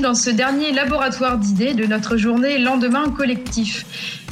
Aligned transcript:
dans 0.00 0.14
ce 0.14 0.30
dernier 0.30 0.72
laboratoire 0.72 1.38
d'idées 1.38 1.74
de 1.74 1.84
notre 1.84 2.16
journée 2.16 2.58
Lendemain 2.58 3.10
collectif. 3.10 3.84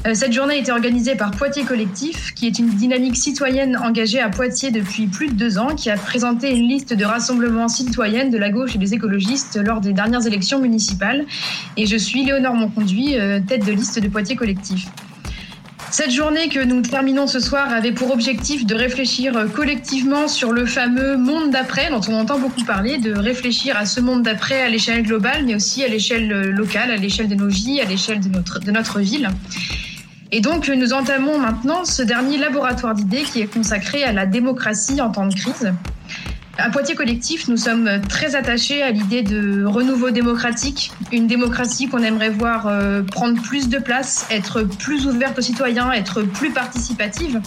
Euh, 0.07 0.15
cette 0.15 0.33
journée 0.33 0.55
a 0.55 0.57
été 0.59 0.71
organisée 0.71 1.17
par 1.17 1.33
Poitiers 1.33 1.65
Collectif, 1.65 2.35
qui 2.35 2.47
est 2.47 2.59
une 2.59 2.69
dynamique 2.69 3.17
citoyenne 3.17 3.77
engagée 3.77 4.21
à 4.21 4.29
Poitiers 4.29 4.71
depuis 4.71 5.09
plus 5.09 5.29
de 5.29 5.35
deux 5.35 5.59
ans, 5.59 5.75
qui 5.75 5.91
a 5.91 5.97
présenté 5.97 6.55
une 6.55 6.69
liste 6.69 6.95
de 6.95 7.05
rassemblements 7.05 7.69
citoyennes 7.69 8.31
de 8.31 8.39
la 8.39 8.51
gauche 8.51 8.77
et 8.77 8.79
des 8.79 8.95
écologistes 8.95 9.57
lors 9.57 9.81
des 9.81 9.93
dernières 9.93 10.27
élections 10.27 10.61
municipales. 10.61 11.25
Et 11.77 11.87
je 11.87 11.97
suis 11.97 12.25
Léonore 12.25 12.55
Monconduit, 12.55 13.19
euh, 13.19 13.41
tête 13.41 13.65
de 13.65 13.73
liste 13.73 13.99
de 13.99 14.09
Poitiers 14.09 14.37
Collectif. 14.37 14.87
Cette 15.91 16.11
journée 16.11 16.49
que 16.49 16.63
nous 16.63 16.83
terminons 16.83 17.27
ce 17.27 17.41
soir 17.41 17.73
avait 17.73 17.93
pour 17.93 18.11
objectif 18.11 18.67
de 18.67 18.75
réfléchir 18.75 19.47
collectivement 19.55 20.29
sur 20.29 20.53
le 20.53 20.67
fameux 20.67 21.17
monde 21.17 21.51
d'après 21.51 21.91
dont 21.91 22.01
on 22.09 22.15
entend 22.15 22.39
beaucoup 22.39 22.65
parler, 22.65 22.99
de 22.99 23.13
réfléchir 23.17 23.77
à 23.77 23.87
ce 23.87 24.01
monde 24.01 24.23
d'après 24.23 24.63
à 24.63 24.69
l'échelle 24.69 25.03
globale, 25.03 25.45
mais 25.47 25.55
aussi 25.55 25.85
à 25.85 25.89
l'échelle 25.89 26.29
locale, 26.51 26.91
à 26.91 26.97
l'échelle 26.97 27.29
de 27.29 27.35
nos 27.35 27.49
vies, 27.49 27.81
à 27.81 27.85
l'échelle 27.85 28.21
de 28.21 28.29
notre, 28.29 28.59
de 28.59 28.71
notre 28.71 29.01
ville. 29.01 29.29
Et 30.33 30.41
donc, 30.41 30.69
nous 30.69 30.93
entamons 30.93 31.39
maintenant 31.39 31.85
ce 31.85 32.03
dernier 32.03 32.37
laboratoire 32.37 32.95
d'idées 32.95 33.23
qui 33.23 33.41
est 33.41 33.47
consacré 33.47 34.03
à 34.03 34.13
la 34.13 34.27
démocratie 34.27 35.01
en 35.01 35.11
temps 35.11 35.27
de 35.27 35.35
crise. 35.35 35.73
À 36.59 36.71
Poitiers 36.71 36.95
Collectif, 36.95 37.49
nous 37.49 37.59
sommes 37.59 38.01
très 38.09 38.35
attachés 38.35 38.83
à 38.83 38.91
l'idée 38.91 39.23
de 39.23 39.65
renouveau 39.65 40.11
démocratique, 40.11 40.91
une 41.13 41.27
démocratie 41.27 41.87
qu'on 41.87 42.03
aimerait 42.03 42.31
voir 42.31 42.67
euh, 42.67 43.03
prendre 43.03 43.41
plus 43.43 43.69
de 43.69 43.79
place, 43.79 44.27
être 44.31 44.63
plus 44.63 45.07
ouverte 45.07 45.39
aux 45.39 45.43
citoyens, 45.43 45.93
être 45.93 46.23
plus 46.23 46.51
participative. 46.51 47.43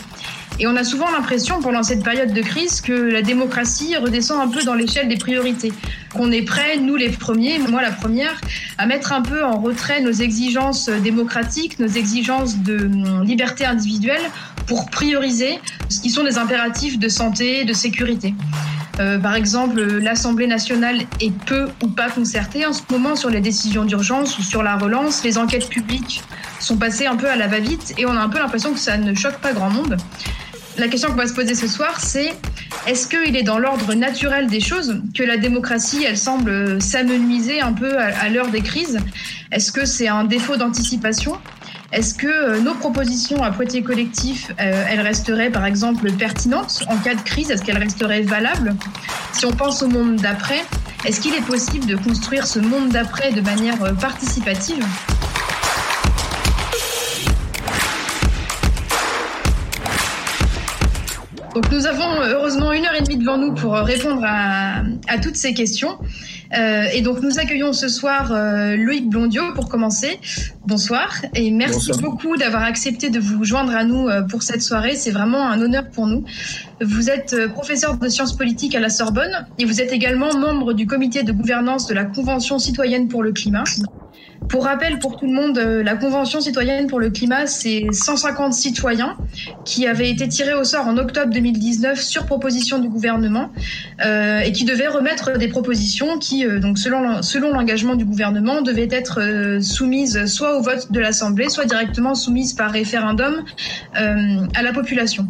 Et 0.60 0.68
on 0.68 0.76
a 0.76 0.84
souvent 0.84 1.10
l'impression, 1.10 1.60
pendant 1.60 1.82
cette 1.82 2.04
période 2.04 2.34
de 2.34 2.42
crise, 2.42 2.82
que 2.82 2.94
la 2.94 3.24
démocratie 3.24 3.98
redescend 3.98 4.42
un 4.42 4.48
peu 4.48 4.64
dans 4.64 4.76
l'échelle 4.76 5.08
des 5.08 5.18
priorités. 5.18 5.74
Qu'on 6.14 6.32
est 6.32 6.44
prêt, 6.44 6.78
nous 6.78 6.96
les 6.96 7.10
premiers, 7.10 7.58
moi 7.58 7.82
la 7.82 7.92
première, 7.92 8.40
à 8.78 8.86
mettre 8.86 9.12
un 9.12 9.24
peu 9.24 9.44
en 9.44 9.60
retrait 9.60 10.02
nos 10.02 10.12
exigences 10.12 10.88
démocratiques, 10.88 11.80
nos 11.80 11.88
exigences 11.88 12.58
de 12.58 12.86
hum, 12.86 13.24
liberté 13.24 13.66
individuelle 13.66 14.22
pour 14.68 14.90
prioriser 14.92 15.60
ce 15.88 16.00
qui 16.00 16.12
sont 16.12 16.24
des 16.24 16.38
impératifs 16.38 17.00
de 17.00 17.10
santé, 17.10 17.66
de 17.66 17.74
sécurité. 17.74 18.36
Euh, 19.00 19.18
par 19.18 19.36
exemple, 19.36 19.82
l'Assemblée 19.82 20.48
nationale 20.48 21.02
est 21.22 21.34
peu 21.46 21.68
ou 21.82 21.88
pas 21.88 22.10
concertée 22.10 22.66
en 22.66 22.74
ce 22.74 22.82
moment 22.90 23.16
sur 23.16 23.30
les 23.30 23.40
décisions 23.40 23.86
d'urgence 23.86 24.38
ou 24.38 24.42
sur 24.42 24.62
la 24.62 24.76
relance. 24.76 25.24
Les 25.24 25.38
enquêtes 25.38 25.70
publiques 25.70 26.24
sont 26.60 26.78
passées 26.78 27.06
un 27.06 27.16
peu 27.16 27.30
à 27.30 27.36
la 27.36 27.48
va-vite 27.48 27.94
et 27.98 28.06
on 28.06 28.12
a 28.12 28.20
un 28.20 28.30
peu 28.30 28.40
l'impression 28.40 28.74
que 28.74 28.80
ça 28.80 28.98
ne 28.98 29.14
choque 29.14 29.38
pas 29.38 29.54
grand 29.54 29.70
monde. 29.70 29.96
La 30.78 30.88
question 30.88 31.10
qu'on 31.10 31.16
va 31.16 31.28
se 31.28 31.34
poser 31.34 31.56
ce 31.56 31.68
soir, 31.68 32.00
c'est 32.00 32.34
est-ce 32.88 33.08
qu'il 33.08 33.36
est 33.36 33.44
dans 33.44 33.60
l'ordre 33.60 33.94
naturel 33.94 34.48
des 34.48 34.62
choses 34.62 35.02
que 35.14 35.24
la 35.24 35.38
démocratie, 35.38 36.06
elle 36.06 36.18
semble 36.18 36.82
s'amenuiser 36.82 37.62
un 37.62 37.74
peu 37.74 37.98
à 37.98 38.30
l'heure 38.30 38.50
des 38.50 38.62
crises? 38.62 39.00
Est-ce 39.52 39.72
que 39.72 39.86
c'est 39.86 40.08
un 40.08 40.24
défaut 40.24 40.58
d'anticipation? 40.58 41.38
Est-ce 41.92 42.14
que 42.14 42.28
euh, 42.28 42.60
nos 42.62 42.76
propositions 42.76 43.42
à 43.42 43.50
Poitiers 43.50 43.82
Collectif, 43.82 44.52
euh, 44.60 44.86
elles 44.88 45.02
resteraient 45.02 45.50
par 45.50 45.66
exemple 45.66 46.12
pertinentes 46.12 46.84
en 46.88 46.98
cas 46.98 47.16
de 47.16 47.22
crise? 47.22 47.50
Est-ce 47.50 47.64
qu'elles 47.64 47.80
resteraient 47.80 48.22
valables? 48.22 48.76
Si 49.34 49.46
on 49.48 49.52
pense 49.52 49.82
au 49.82 49.88
monde 49.88 50.18
d'après, 50.18 50.64
est-ce 51.06 51.20
qu'il 51.20 51.34
est 51.34 51.46
possible 51.46 51.88
de 51.88 51.96
construire 51.96 52.46
ce 52.46 52.60
monde 52.60 52.90
d'après 52.90 53.32
de 53.32 53.42
manière 53.42 53.82
euh, 53.84 53.94
participative? 53.94 54.86
Donc 61.56 61.72
nous 61.72 61.88
avons 61.88 62.22
heureusement 62.22 62.72
une 62.72 62.86
heure 62.86 62.94
et 62.94 63.02
demie 63.02 63.18
devant 63.18 63.40
nous 63.40 63.56
pour 63.56 63.74
répondre 63.74 64.22
à, 64.24 64.84
à 65.08 65.18
toutes 65.18 65.36
ces 65.38 65.56
questions. 65.56 65.98
Euh, 66.58 66.86
et 66.94 67.02
donc 67.02 67.22
nous 67.22 67.38
accueillons 67.38 67.74
ce 67.74 67.88
soir 67.88 68.32
euh, 68.32 68.76
Loïc 68.76 69.08
Blondiot 69.08 69.54
pour 69.54 69.70
commencer. 69.70 70.20
Bonsoir 70.66 71.14
et 71.36 71.52
merci 71.52 71.92
beaucoup 72.02 72.38
d'avoir 72.38 72.64
accepté 72.64 73.10
de 73.10 73.20
vous 73.20 73.44
joindre 73.44 73.76
à 73.76 73.84
nous 73.84 74.08
euh, 74.08 74.24
pour 74.24 74.42
cette 74.42 74.64
soirée. 74.64 74.96
C'est 74.96 75.12
vraiment 75.12 75.48
un 75.48 75.62
honneur 75.62 75.90
pour 75.90 76.08
nous. 76.08 76.26
Vous 76.82 77.10
êtes 77.10 77.48
professeur 77.48 77.98
de 77.98 78.10
sciences 78.10 78.36
politiques 78.36 78.74
à 78.74 78.80
la 78.80 78.90
Sorbonne 78.90 79.46
et 79.60 79.66
vous 79.66 79.82
êtes 79.82 79.92
également 79.92 80.34
membre 80.36 80.74
du 80.74 80.88
comité 80.88 81.24
de 81.24 81.32
gouvernance 81.32 81.88
de 81.88 81.94
la 81.94 82.06
Convention 82.06 82.58
citoyenne 82.58 83.08
pour 83.08 83.22
le 83.22 83.32
climat. 83.32 83.64
Pour 84.48 84.64
rappel, 84.64 84.98
pour 85.00 85.18
tout 85.18 85.28
le 85.28 85.34
monde, 85.34 85.58
euh, 85.58 85.84
la 85.84 85.96
Convention 85.96 86.42
citoyenne 86.42 86.88
pour 86.88 87.00
le 87.00 87.10
climat, 87.10 87.46
c'est 87.46 87.86
150 87.92 88.54
citoyens 88.54 89.16
qui 89.66 89.86
avaient 89.86 90.10
été 90.10 90.28
tirés 90.28 90.54
au 90.54 90.64
sort 90.64 90.88
en 90.88 90.98
octobre 90.98 91.32
2019 91.32 92.00
sur 92.00 92.26
proposition 92.26 92.80
du 92.80 92.90
gouvernement 92.90 93.52
euh, 94.04 94.40
et 94.40 94.52
qui 94.52 94.66
devaient 94.66 94.88
remettre 94.88 95.38
des 95.38 95.50
propositions 95.50 96.18
qui, 96.18 96.46
euh, 96.46 96.60
donc 96.60 96.80
selon, 96.80 97.52
l'engagement 97.52 97.96
du 97.96 98.06
gouvernement, 98.06 98.62
devaient 98.62 98.88
être 98.90 99.60
soumises 99.62 100.26
soit 100.26 100.58
au 100.58 100.62
vote 100.62 100.92
de 100.92 101.00
l'Assemblée, 101.00 101.50
soit 101.50 101.66
directement 101.66 102.16
soumises 102.16 102.54
par 102.54 102.72
référendum 102.72 103.44
à 103.94 104.62
la 104.62 104.74
population. 104.74 105.28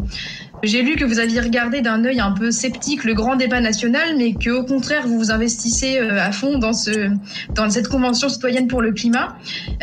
J'ai 0.62 0.81
lu 0.81 0.96
que 0.96 1.06
vous 1.06 1.20
aviez 1.20 1.40
regardé 1.40 1.81
d'un 1.81 2.03
œil 2.03 2.20
un 2.20 2.31
peu 2.31 2.52
sceptique 2.52 3.06
le 3.06 3.14
grand 3.14 3.36
débat 3.36 3.62
national, 3.62 4.16
mais 4.18 4.34
que 4.34 4.50
au 4.50 4.64
contraire 4.64 5.08
vous 5.08 5.18
vous 5.18 5.31
investissez 5.31 5.97
euh, 5.97 6.22
à 6.22 6.31
fond 6.31 6.58
dans 6.58 6.74
ce 6.74 7.09
dans 7.56 7.70
cette 7.70 7.88
convention 7.88 8.28
citoyenne 8.28 8.68
pour 8.68 8.81
le 8.81 8.92
climat. 8.92 9.38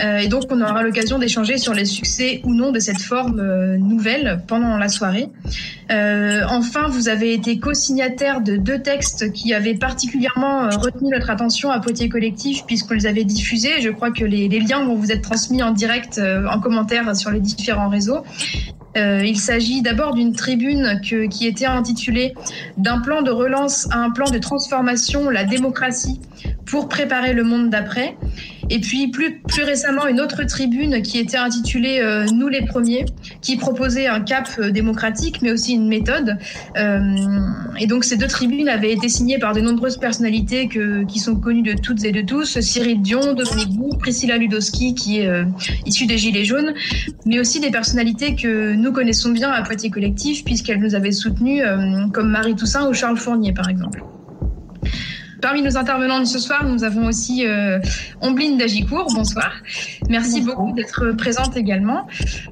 Euh, 0.04 0.18
et 0.18 0.28
donc 0.28 0.44
on 0.50 0.60
aura 0.60 0.82
l'occasion 0.82 1.18
d'échanger 1.18 1.56
sur 1.56 1.72
les 1.72 1.86
succès 1.86 2.42
ou 2.44 2.54
non 2.54 2.72
de 2.72 2.78
cette 2.78 3.00
forme 3.00 3.40
euh, 3.40 3.78
nouvelle 3.78 4.42
pendant 4.46 4.76
la 4.76 4.88
soirée. 4.88 5.28
enfin, 5.88 6.88
vous 6.88 7.08
avez 7.08 7.32
été 7.32 7.58
co-signataire 7.58 8.42
de 8.42 8.56
deux 8.56 8.80
textes 8.80 9.32
qui 9.32 9.54
avaient 9.54 9.74
particulièrement 9.74 10.68
retenu 10.68 11.08
notre 11.10 11.30
attention 11.30 11.70
à 11.70 11.80
Poitiers 11.80 12.08
Collectif 12.08 12.64
puisque 12.66 12.88
vous 12.88 12.94
les 12.94 13.06
avez 13.06 13.24
diffusés. 13.24 13.80
Je 13.80 13.88
crois 13.88 14.10
que 14.10 14.24
les, 14.24 14.48
les 14.48 14.60
liens 14.60 14.84
vont 14.84 14.94
vous 14.94 15.10
être 15.10 15.22
transmis 15.22 15.62
en 15.62 15.70
direct 15.70 16.20
en 16.20 16.60
commentaire 16.60 17.16
sur 17.16 17.30
les 17.30 17.40
différents 17.40 17.88
réseaux. 17.88 18.24
Euh, 18.96 19.22
il 19.24 19.38
s'agit 19.38 19.82
d'abord 19.82 20.14
d'une 20.14 20.34
tribune 20.34 21.00
qui 21.02 21.46
était 21.46 21.66
intitulée 21.66 22.34
D'un 22.76 23.00
plan 23.00 23.22
de 23.22 23.30
relance 23.30 23.88
à 23.90 23.98
un 23.98 24.10
plan 24.10 24.30
de 24.30 24.38
transformation, 24.38 25.28
la 25.28 25.44
démocratie 25.44 26.20
pour 26.64 26.88
préparer 26.88 27.32
le 27.32 27.44
monde 27.44 27.70
d'après. 27.70 28.16
Et 28.70 28.80
puis 28.80 29.08
plus, 29.08 29.40
plus 29.40 29.62
récemment, 29.62 30.06
une 30.06 30.20
autre 30.20 30.44
tribune 30.44 31.02
qui 31.02 31.18
était 31.18 31.36
intitulée 31.36 32.00
euh, 32.00 32.26
Nous 32.32 32.48
les 32.48 32.62
premiers, 32.62 33.06
qui 33.40 33.56
proposait 33.56 34.06
un 34.06 34.20
cap 34.20 34.48
euh, 34.58 34.70
démocratique, 34.70 35.40
mais 35.42 35.52
aussi 35.52 35.74
une 35.74 35.88
méthode. 35.88 36.36
Euh, 36.76 37.00
et 37.78 37.86
donc 37.86 38.04
ces 38.04 38.16
deux 38.16 38.26
tribunes 38.26 38.68
avaient 38.68 38.92
été 38.92 39.08
signées 39.08 39.38
par 39.38 39.54
de 39.54 39.60
nombreuses 39.60 39.98
personnalités 39.98 40.68
que, 40.68 41.04
qui 41.04 41.18
sont 41.18 41.36
connues 41.36 41.62
de 41.62 41.74
toutes 41.74 42.04
et 42.04 42.12
de 42.12 42.22
tous, 42.22 42.60
Cyril 42.60 43.02
Dion, 43.02 43.34
Dominique 43.34 43.76
Bou, 43.76 43.90
Priscilla 43.98 44.36
Ludowski, 44.36 44.94
qui 44.94 45.20
est 45.20 45.26
euh, 45.26 45.44
issue 45.84 46.06
des 46.06 46.18
Gilets 46.18 46.44
jaunes, 46.44 46.74
mais 47.24 47.38
aussi 47.38 47.60
des 47.60 47.70
personnalités 47.70 48.34
que 48.34 48.74
nous 48.74 48.92
connaissons 48.92 49.30
bien 49.30 49.50
à 49.50 49.62
Poitiers 49.62 49.90
Collectif, 49.90 50.44
puisqu'elles 50.44 50.80
nous 50.80 50.94
avaient 50.94 51.12
soutenus, 51.12 51.62
euh, 51.64 52.08
comme 52.12 52.30
Marie 52.30 52.54
Toussaint 52.54 52.88
ou 52.88 52.94
Charles 52.94 53.18
Fournier, 53.18 53.52
par 53.52 53.68
exemple. 53.68 54.02
Parmi 55.40 55.62
nos 55.62 55.76
intervenants 55.76 56.20
de 56.20 56.24
ce 56.24 56.38
soir, 56.38 56.64
nous 56.64 56.84
avons 56.84 57.06
aussi 57.06 57.46
euh, 57.46 57.78
Ombline 58.20 58.56
Dagicourt. 58.56 59.08
Bonsoir. 59.14 59.52
Merci 60.08 60.40
Bonsoir. 60.40 60.56
beaucoup 60.56 60.72
d'être 60.74 61.12
présente 61.12 61.56
également. 61.56 62.06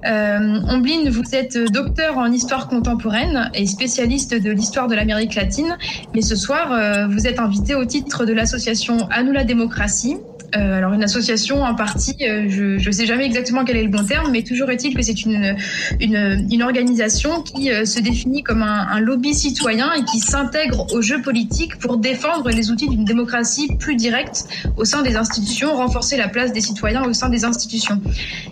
Euh, 0.06 0.60
Ombline, 0.68 1.08
vous 1.08 1.34
êtes 1.34 1.56
docteur 1.72 2.18
en 2.18 2.30
histoire 2.30 2.68
contemporaine 2.68 3.50
et 3.54 3.66
spécialiste 3.66 4.34
de 4.34 4.50
l'histoire 4.50 4.88
de 4.88 4.94
l'Amérique 4.94 5.34
latine. 5.34 5.76
Mais 6.14 6.22
ce 6.22 6.36
soir, 6.36 6.72
euh, 6.72 7.06
vous 7.08 7.26
êtes 7.26 7.38
invité 7.38 7.74
au 7.74 7.84
titre 7.84 8.24
de 8.24 8.32
l'association 8.32 9.08
À 9.10 9.22
nous 9.22 9.32
la 9.32 9.44
démocratie, 9.44 10.16
euh, 10.56 10.78
alors 10.78 10.92
une 10.92 11.02
association 11.02 11.64
en 11.64 11.74
partie, 11.74 12.16
euh, 12.22 12.44
je 12.48 12.86
ne 12.86 12.92
sais 12.92 13.06
jamais 13.06 13.24
exactement 13.24 13.64
quel 13.64 13.76
est 13.76 13.82
le 13.82 13.88
bon 13.88 14.04
terme, 14.04 14.30
mais 14.30 14.42
toujours 14.42 14.70
est-il 14.70 14.94
que 14.94 15.02
c'est 15.02 15.24
une, 15.24 15.56
une, 16.00 16.46
une, 16.50 16.62
organisation 16.62 17.42
qui 17.42 17.72
euh, 17.72 17.84
se 17.84 17.98
définit 17.98 18.44
comme 18.44 18.62
un, 18.62 18.86
un, 18.88 19.00
lobby 19.00 19.34
citoyen 19.34 19.92
et 19.94 20.04
qui 20.04 20.20
s'intègre 20.20 20.86
au 20.94 21.02
jeu 21.02 21.20
politique 21.20 21.78
pour 21.78 21.96
défendre 21.96 22.50
les 22.50 22.70
d'une 22.74 23.04
démocratie 23.04 23.68
plus 23.78 23.96
directe 23.96 24.46
au 24.76 24.84
sein 24.84 25.02
des 25.02 25.16
institutions, 25.16 25.74
renforcer 25.74 26.16
la 26.16 26.28
place 26.28 26.52
des 26.52 26.60
citoyens 26.60 27.04
au 27.04 27.12
sein 27.12 27.28
des 27.28 27.44
institutions. 27.44 28.00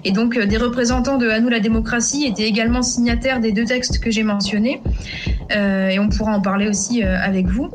Et 0.04 0.12
donc 0.12 0.36
euh, 0.36 0.46
des 0.46 0.56
représentants 0.56 1.18
de 1.18 1.28
À 1.28 1.40
nous 1.40 1.48
la 1.48 1.60
démocratie 1.60 2.24
étaient 2.26 2.46
également 2.46 2.82
signataires 2.82 3.40
des 3.40 3.52
deux 3.52 3.64
textes 3.64 3.98
que 3.98 4.10
j'ai 4.10 4.22
mentionnés, 4.22 4.82
euh, 5.54 5.88
et 5.88 5.98
on 5.98 6.08
pourra 6.08 6.32
en 6.32 6.40
parler 6.40 6.68
aussi 6.68 7.02
euh, 7.02 7.16
avec 7.20 7.46
vous. 7.46 7.70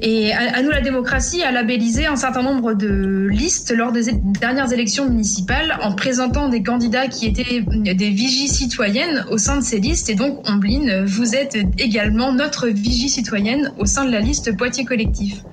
Et 0.00 0.32
à, 0.32 0.62
nous 0.62 0.70
la 0.70 0.80
démocratie 0.80 1.42
a 1.42 1.52
labellisé 1.52 2.06
un 2.06 2.16
certain 2.16 2.42
nombre 2.42 2.74
de 2.74 3.28
listes 3.30 3.72
lors 3.76 3.92
des 3.92 4.12
dernières 4.40 4.72
élections 4.72 5.08
municipales 5.08 5.78
en 5.80 5.92
présentant 5.92 6.48
des 6.48 6.62
candidats 6.62 7.06
qui 7.06 7.26
étaient 7.26 7.60
des 7.60 8.10
vigies 8.10 8.48
citoyennes 8.48 9.24
au 9.30 9.38
sein 9.38 9.58
de 9.58 9.62
ces 9.62 9.78
listes. 9.78 10.10
Et 10.10 10.16
donc, 10.16 10.48
Ombline, 10.48 11.04
vous 11.04 11.36
êtes 11.36 11.56
également 11.78 12.32
notre 12.32 12.66
vigie 12.66 13.08
citoyenne 13.08 13.72
au 13.78 13.86
sein 13.86 14.04
de 14.04 14.10
la 14.10 14.20
liste 14.20 14.56
Poitiers 14.56 14.84
Collectif. 14.84 15.44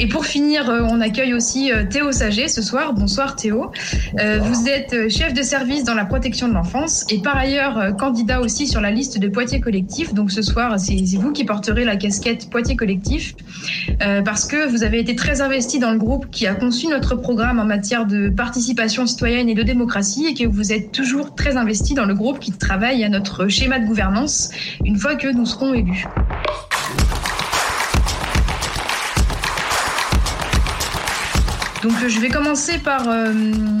Et 0.00 0.06
pour 0.06 0.26
finir, 0.26 0.70
euh, 0.70 0.82
on 0.88 1.00
accueille 1.00 1.34
aussi 1.34 1.72
euh, 1.72 1.84
Théo 1.84 2.12
Saget 2.12 2.46
ce 2.46 2.62
soir. 2.62 2.94
Bonsoir 2.94 3.34
Théo. 3.34 3.72
Euh, 4.20 4.38
vous 4.38 4.68
êtes 4.68 5.08
chef 5.08 5.34
de 5.34 5.42
service 5.42 5.82
dans 5.82 5.94
la 5.94 6.04
protection 6.04 6.46
de 6.46 6.54
l'enfance 6.54 7.04
et 7.10 7.18
par 7.20 7.36
ailleurs 7.36 7.96
candidat 7.96 8.40
aussi 8.40 8.68
sur 8.68 8.80
la 8.80 8.92
liste 8.92 9.18
de 9.18 9.26
Poitiers 9.26 9.60
Collectif. 9.60 10.14
Donc 10.14 10.30
ce 10.30 10.40
soir, 10.40 10.78
c'est 10.78 10.96
vous 11.16 11.32
qui 11.32 11.44
porterez 11.44 11.84
la 11.84 11.96
casquette 11.96 12.48
Poitiers 12.48 12.76
Collectif 12.76 13.34
parce 14.24 14.46
que 14.46 14.68
vous 14.68 14.84
avez 14.84 15.00
été 15.00 15.16
très 15.16 15.40
investi 15.40 15.78
dans 15.78 15.90
le 15.90 15.98
groupe 15.98 16.30
qui 16.30 16.46
a 16.46 16.54
conçu 16.54 16.86
notre 16.86 17.16
programme 17.16 17.58
en 17.58 17.64
matière 17.64 18.06
de 18.06 18.28
participation 18.28 19.06
citoyenne 19.06 19.48
et 19.48 19.54
de 19.54 19.62
démocratie 19.62 20.26
et 20.26 20.34
que 20.34 20.46
vous 20.46 20.72
êtes 20.72 20.92
toujours 20.92 21.34
très 21.34 21.56
investi 21.56 21.94
dans 21.94 22.04
le 22.04 22.14
groupe 22.14 22.38
qui 22.38 22.52
travaille 22.52 23.02
à 23.04 23.08
notre 23.08 23.48
schéma 23.48 23.78
de 23.78 23.86
gouvernance 23.86 24.50
une 24.84 24.96
fois 24.96 25.16
que 25.16 25.28
nous 25.28 25.46
serons 25.46 25.74
élus. 25.74 26.06
Donc 31.82 31.92
je 32.06 32.18
vais 32.18 32.28
commencer 32.28 32.78
par 32.78 33.08
euh, 33.08 33.32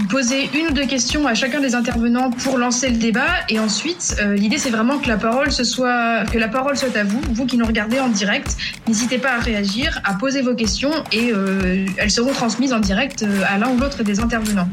poser 0.08 0.48
une 0.54 0.68
ou 0.68 0.70
deux 0.70 0.86
questions 0.86 1.26
à 1.26 1.34
chacun 1.34 1.60
des 1.60 1.74
intervenants 1.74 2.30
pour 2.30 2.56
lancer 2.56 2.90
le 2.90 2.96
débat 2.96 3.26
et 3.48 3.58
ensuite 3.58 4.16
euh, 4.20 4.34
l'idée 4.34 4.58
c'est 4.58 4.70
vraiment 4.70 4.98
que 4.98 5.08
la 5.08 5.16
parole 5.16 5.50
soit 5.50 6.24
que 6.26 6.38
la 6.38 6.48
parole 6.48 6.76
soit 6.76 6.96
à 6.96 7.02
vous, 7.02 7.20
vous 7.32 7.46
qui 7.46 7.56
nous 7.56 7.66
regardez 7.66 7.98
en 7.98 8.08
direct. 8.08 8.56
N'hésitez 8.86 9.18
pas 9.18 9.32
à 9.32 9.38
réagir, 9.38 10.00
à 10.04 10.14
poser 10.14 10.42
vos 10.42 10.54
questions 10.54 10.92
et 11.10 11.32
euh, 11.32 11.86
elles 11.96 12.10
seront 12.10 12.32
transmises 12.32 12.72
en 12.72 12.80
direct 12.80 13.24
à 13.48 13.58
l'un 13.58 13.70
ou 13.70 13.78
l'autre 13.78 14.04
des 14.04 14.20
intervenants. 14.20 14.68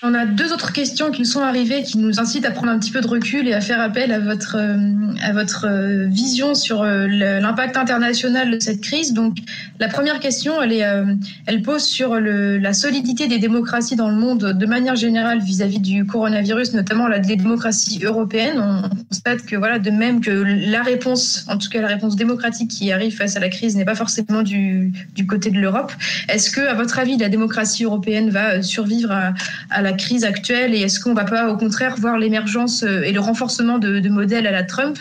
On 0.00 0.14
a 0.14 0.26
deux 0.26 0.52
autres 0.52 0.72
questions 0.72 1.10
qui 1.10 1.22
nous 1.22 1.26
sont 1.26 1.40
arrivées 1.40 1.82
qui 1.82 1.98
nous 1.98 2.20
incitent 2.20 2.44
à 2.44 2.52
prendre 2.52 2.70
un 2.70 2.78
petit 2.78 2.92
peu 2.92 3.00
de 3.00 3.08
recul 3.08 3.48
et 3.48 3.52
à 3.52 3.60
faire 3.60 3.80
appel 3.80 4.12
à 4.12 4.20
votre, 4.20 4.56
euh, 4.56 4.76
à 5.20 5.32
votre 5.32 5.66
euh, 5.68 6.06
vision 6.06 6.54
sur 6.54 6.82
euh, 6.82 7.08
l'impact 7.08 7.76
international 7.76 8.48
de 8.52 8.60
cette 8.60 8.80
crise. 8.80 9.12
Donc, 9.12 9.38
la 9.80 9.88
première 9.88 10.20
question, 10.20 10.62
elle, 10.62 10.72
est, 10.72 10.84
elle 11.46 11.62
pose 11.62 11.82
sur 11.82 12.20
le, 12.20 12.58
la 12.58 12.72
solidité 12.72 13.26
des 13.26 13.38
démocraties 13.38 13.96
dans 13.96 14.08
le 14.08 14.14
monde 14.14 14.52
de 14.52 14.66
manière 14.66 14.94
générale 14.94 15.40
vis-à-vis 15.40 15.80
du 15.80 16.04
coronavirus, 16.04 16.74
notamment 16.74 17.08
la, 17.08 17.18
les 17.18 17.36
démocraties 17.36 18.00
européennes. 18.04 18.60
On 18.60 18.88
constate 19.06 19.46
que, 19.46 19.56
voilà, 19.56 19.78
de 19.78 19.90
même 19.90 20.20
que 20.20 20.30
la 20.30 20.82
réponse, 20.82 21.44
en 21.48 21.58
tout 21.58 21.68
cas 21.68 21.80
la 21.80 21.88
réponse 21.88 22.14
démocratique 22.16 22.70
qui 22.70 22.92
arrive 22.92 23.16
face 23.16 23.36
à 23.36 23.40
la 23.40 23.48
crise 23.48 23.76
n'est 23.76 23.84
pas 23.84 23.94
forcément 23.94 24.42
du, 24.42 24.92
du 25.14 25.26
côté 25.26 25.50
de 25.50 25.58
l'Europe. 25.58 25.92
Est-ce 26.28 26.50
que, 26.50 26.60
à 26.60 26.74
votre 26.74 26.98
avis, 26.98 27.16
la 27.16 27.28
démocratie 27.28 27.84
européenne 27.84 28.30
va 28.30 28.62
survivre 28.62 29.12
à, 29.12 29.34
à 29.70 29.82
la 29.82 29.87
la 29.88 29.94
crise 29.94 30.24
actuelle 30.24 30.74
et 30.74 30.80
est-ce 30.80 31.00
qu'on 31.00 31.14
va 31.14 31.24
pas 31.24 31.50
au 31.50 31.56
contraire 31.56 31.96
voir 31.96 32.18
l'émergence 32.18 32.82
euh, 32.82 33.02
et 33.02 33.12
le 33.12 33.20
renforcement 33.20 33.78
de, 33.78 34.06
modèles 34.08 34.46
à 34.46 34.50
la 34.50 34.62
Trump 34.62 34.98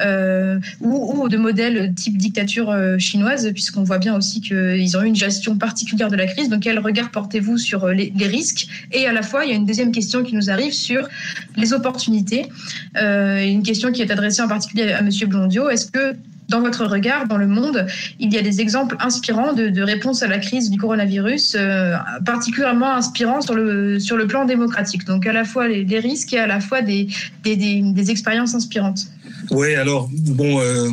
euh, 0.00 0.60
ou, 0.80 1.28
de 1.28 1.36
modèles 1.36 1.92
type 1.94 2.16
dictature 2.16 2.70
euh, 2.70 2.98
chinoise 2.98 3.50
puisqu'on 3.52 3.82
voit 3.82 3.98
bien 3.98 4.14
aussi 4.14 4.40
qu'ils 4.40 4.96
ont 4.96 5.02
eu 5.02 5.06
une 5.06 5.16
gestion 5.16 5.58
particulière 5.58 6.08
de 6.08 6.16
la 6.16 6.26
crise. 6.26 6.48
Donc 6.48 6.60
quel 6.62 6.78
regard 6.78 7.10
portez-vous 7.10 7.58
sur 7.58 7.88
les, 7.88 8.12
risques? 8.20 8.68
Et 8.92 9.06
à 9.06 9.12
la 9.12 9.22
fois, 9.22 9.44
il 9.44 9.50
y 9.50 9.52
a 9.52 9.56
une 9.56 9.66
deuxième 9.66 9.90
question 9.90 10.22
qui 10.22 10.34
nous 10.34 10.50
arrive 10.50 10.72
sur 10.72 11.08
les 11.56 11.72
opportunités. 11.72 12.46
une 12.94 13.62
question 13.62 13.90
qui 13.90 14.02
est 14.02 14.10
adressée 14.10 14.42
en 14.42 14.48
particulier 14.48 14.92
à 14.92 15.02
Monsieur 15.02 15.26
Blondio. 15.26 15.68
Est-ce 15.68 15.90
que 15.90 16.14
dans 16.48 16.60
votre 16.60 16.84
regard, 16.86 17.26
dans 17.26 17.36
le 17.36 17.46
monde, 17.46 17.86
il 18.18 18.32
y 18.32 18.38
a 18.38 18.42
des 18.42 18.60
exemples 18.60 18.96
inspirants 19.00 19.52
de, 19.52 19.68
de 19.68 19.82
réponse 19.82 20.22
à 20.22 20.28
la 20.28 20.38
crise 20.38 20.70
du 20.70 20.78
coronavirus, 20.78 21.56
euh, 21.58 21.94
particulièrement 22.24 22.90
inspirants 22.92 23.40
sur 23.40 23.54
le, 23.54 23.98
sur 23.98 24.16
le 24.16 24.26
plan 24.26 24.44
démocratique. 24.44 25.04
Donc 25.04 25.26
à 25.26 25.32
la 25.32 25.44
fois 25.44 25.68
les, 25.68 25.98
risques 25.98 26.32
et 26.32 26.38
à 26.38 26.46
la 26.46 26.60
fois 26.60 26.80
des, 26.82 27.08
des 27.44 28.10
expériences 28.10 28.54
inspirantes. 28.54 29.08
Oui, 29.50 29.74
alors 29.74 30.08
bon, 30.12 30.60
euh, 30.60 30.90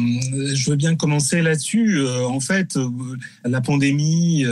je 0.54 0.70
veux 0.70 0.76
bien 0.76 0.96
commencer 0.96 1.42
là-dessus. 1.42 1.98
Euh, 2.00 2.26
en 2.26 2.40
fait, 2.40 2.78
euh, 2.78 2.90
la 3.44 3.62
pandémie 3.62 4.46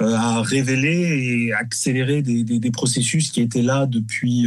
a 0.00 0.42
révélé 0.42 1.46
et 1.46 1.52
accéléré 1.52 2.22
des, 2.22 2.70
processus 2.70 3.30
qui 3.30 3.40
étaient 3.40 3.62
là 3.62 3.86
depuis 3.86 4.46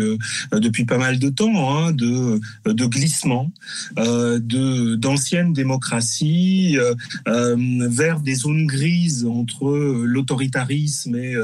depuis 0.52 0.86
pas 0.86 0.98
mal 0.98 1.20
de 1.20 1.30
temps, 1.30 1.78
hein, 1.78 1.92
de 1.92 2.42
de 2.66 2.86
glissement, 2.86 3.52
d'anciennes 3.96 5.54
démocraties 5.54 6.78
vers 7.26 8.20
des 8.20 8.36
zones 8.36 8.66
grises 8.66 9.26
entre 9.26 9.78
l'autoritarisme 10.04 11.16
et 11.16 11.36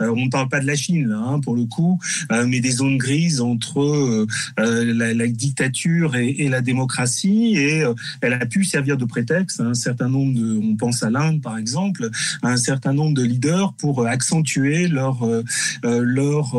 on 0.00 0.24
ne 0.24 0.30
parle 0.30 0.48
pas 0.48 0.60
de 0.60 0.66
la 0.66 0.76
Chine 0.76 1.16
hein, 1.16 1.40
pour 1.40 1.56
le 1.56 1.64
coup, 1.64 1.98
mais 2.30 2.60
des 2.60 2.72
zones 2.72 2.98
grises 2.98 3.40
entre 3.40 4.26
la, 4.58 5.26
dictature 5.28 6.16
et 6.16 6.48
la 6.48 6.60
démocratie 6.60 6.95
et 6.98 7.82
euh, 7.82 7.94
elle 8.20 8.32
a 8.32 8.46
pu 8.46 8.64
servir 8.64 8.96
de 8.96 9.04
prétexte 9.04 9.60
à 9.60 9.64
un 9.64 9.74
certain 9.74 10.08
nombre 10.08 10.34
de, 10.34 10.60
on 10.62 10.76
pense 10.76 11.02
à 11.02 11.10
l'Inde 11.10 11.40
par 11.40 11.58
exemple, 11.58 12.10
à 12.42 12.48
un 12.48 12.56
certain 12.56 12.92
nombre 12.92 13.14
de 13.14 13.22
leaders 13.22 13.72
pour 13.74 14.00
euh, 14.00 14.06
accentuer 14.06 14.88
leur 14.88 15.22
euh, 15.24 15.42
leur 15.82 16.56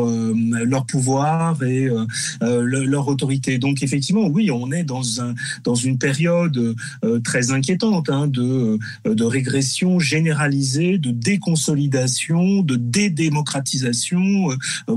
leur 0.64 0.86
pouvoir 0.86 1.62
et 1.62 1.88
leur 2.40 3.08
autorité. 3.08 3.58
Donc 3.58 3.82
effectivement, 3.82 4.26
oui, 4.26 4.50
on 4.50 4.70
est 4.72 4.84
dans 4.84 5.20
un 5.20 5.34
dans 5.64 5.74
une 5.74 5.98
période 5.98 6.74
très 7.24 7.50
inquiétante 7.50 8.10
hein, 8.10 8.26
de 8.26 8.78
de 9.04 9.24
régression 9.24 9.98
généralisée, 9.98 10.98
de 10.98 11.10
déconsolidation, 11.10 12.62
de 12.62 12.76
dédémocratisation, 12.76 14.48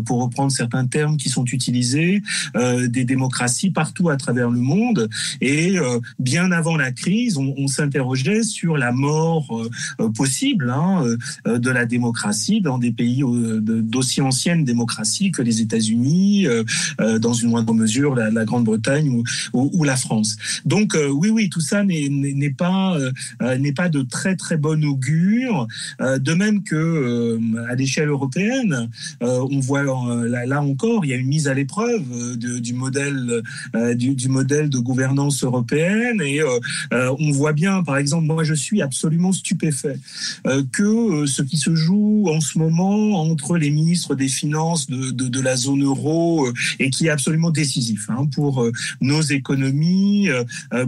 pour 0.05 0.21
reprendre 0.21 0.51
certains 0.51 0.85
termes 0.85 1.17
qui 1.17 1.29
sont 1.29 1.45
utilisés, 1.45 2.21
des 2.55 3.05
démocraties 3.05 3.71
partout 3.71 4.09
à 4.09 4.17
travers 4.17 4.49
le 4.49 4.59
monde. 4.59 5.09
Et 5.39 5.77
euh, 5.77 5.99
bien 6.19 6.51
avant 6.51 6.75
la 6.77 6.91
crise, 6.91 7.37
on, 7.37 7.67
s'interrogeait 7.67 8.43
sur 8.43 8.77
la 8.77 8.91
mort 8.91 9.47
euh, 9.51 9.69
euh, 10.01 10.09
possible 10.09 10.69
hein, 10.69 11.05
de 11.45 11.69
la 11.69 11.85
démocratie 11.85 12.59
dans 12.59 12.77
des 12.77 12.91
pays 12.91 13.23
d'aussi 13.23 14.21
anciennes 14.21 14.65
démocraties 14.65 15.31
que 15.31 15.41
les 15.41 15.61
États-Unis, 15.61 16.47
dans 17.19 17.33
une 17.33 17.49
moindre 17.49 17.73
mesure 17.73 18.15
la, 18.15 18.45
Grande-Bretagne 18.45 19.23
ou, 19.53 19.83
la 19.83 19.95
France. 19.95 20.37
Donc 20.65 20.97
oui, 21.13 21.29
oui, 21.29 21.49
tout 21.49 21.61
ça 21.61 21.83
n'est 21.83 22.53
pas 22.57 22.97
n'est 23.57 23.71
pas 23.71 23.89
de 23.89 24.01
très 24.01 24.35
très 24.35 24.57
bon 24.57 24.83
augure. 24.83 25.67
de 25.99 26.33
même 26.33 26.63
que 26.63 27.39
à 27.69 27.75
l'échelle 27.75 28.09
européenne, 28.09 28.89
on 29.21 29.59
voit 29.59 29.83
là, 29.83 30.45
là, 30.45 30.61
encore, 30.61 31.05
il 31.05 31.11
y 31.11 31.13
a 31.13 31.17
une 31.17 31.27
mise 31.27 31.47
à 31.47 31.53
l'épreuve 31.53 32.37
du 32.37 32.73
modèle 32.73 33.41
du, 33.95 34.15
du 34.15 34.29
modèle 34.29 34.69
de 34.69 34.79
gouvernance 34.79 35.20
européenne 35.29 36.21
et 36.21 36.41
euh, 36.41 36.59
euh, 36.93 37.15
on 37.19 37.31
voit 37.31 37.53
bien, 37.53 37.83
par 37.83 37.97
exemple, 37.97 38.25
moi 38.25 38.43
je 38.43 38.53
suis 38.53 38.81
absolument 38.81 39.31
stupéfait 39.31 39.99
euh, 40.47 40.63
que 40.71 41.25
ce 41.25 41.41
qui 41.41 41.57
se 41.57 41.75
joue 41.75 42.27
en 42.29 42.41
ce 42.41 42.57
moment 42.57 43.21
entre 43.21 43.57
les 43.57 43.69
ministres 43.69 44.15
des 44.15 44.27
Finances 44.27 44.87
de, 44.87 45.11
de, 45.11 45.41
la 45.41 45.55
zone 45.55 45.83
euro 45.83 46.47
et 46.79 46.89
qui 46.89 47.07
est 47.07 47.09
absolument 47.09 47.49
décisif 47.49 48.09
hein, 48.09 48.27
pour 48.33 48.65
nos 49.01 49.21
économies, 49.21 50.29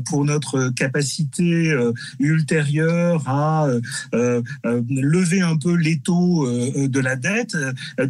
pour 0.05 0.25
notre 0.25 0.69
capacité 0.69 1.75
ultérieure 2.19 3.27
à 3.27 3.67
lever 4.13 5.41
un 5.41 5.57
peu 5.57 5.75
les 5.75 6.00
taux 6.00 6.48
de 6.48 7.00
la 7.00 7.15
dette, 7.15 7.57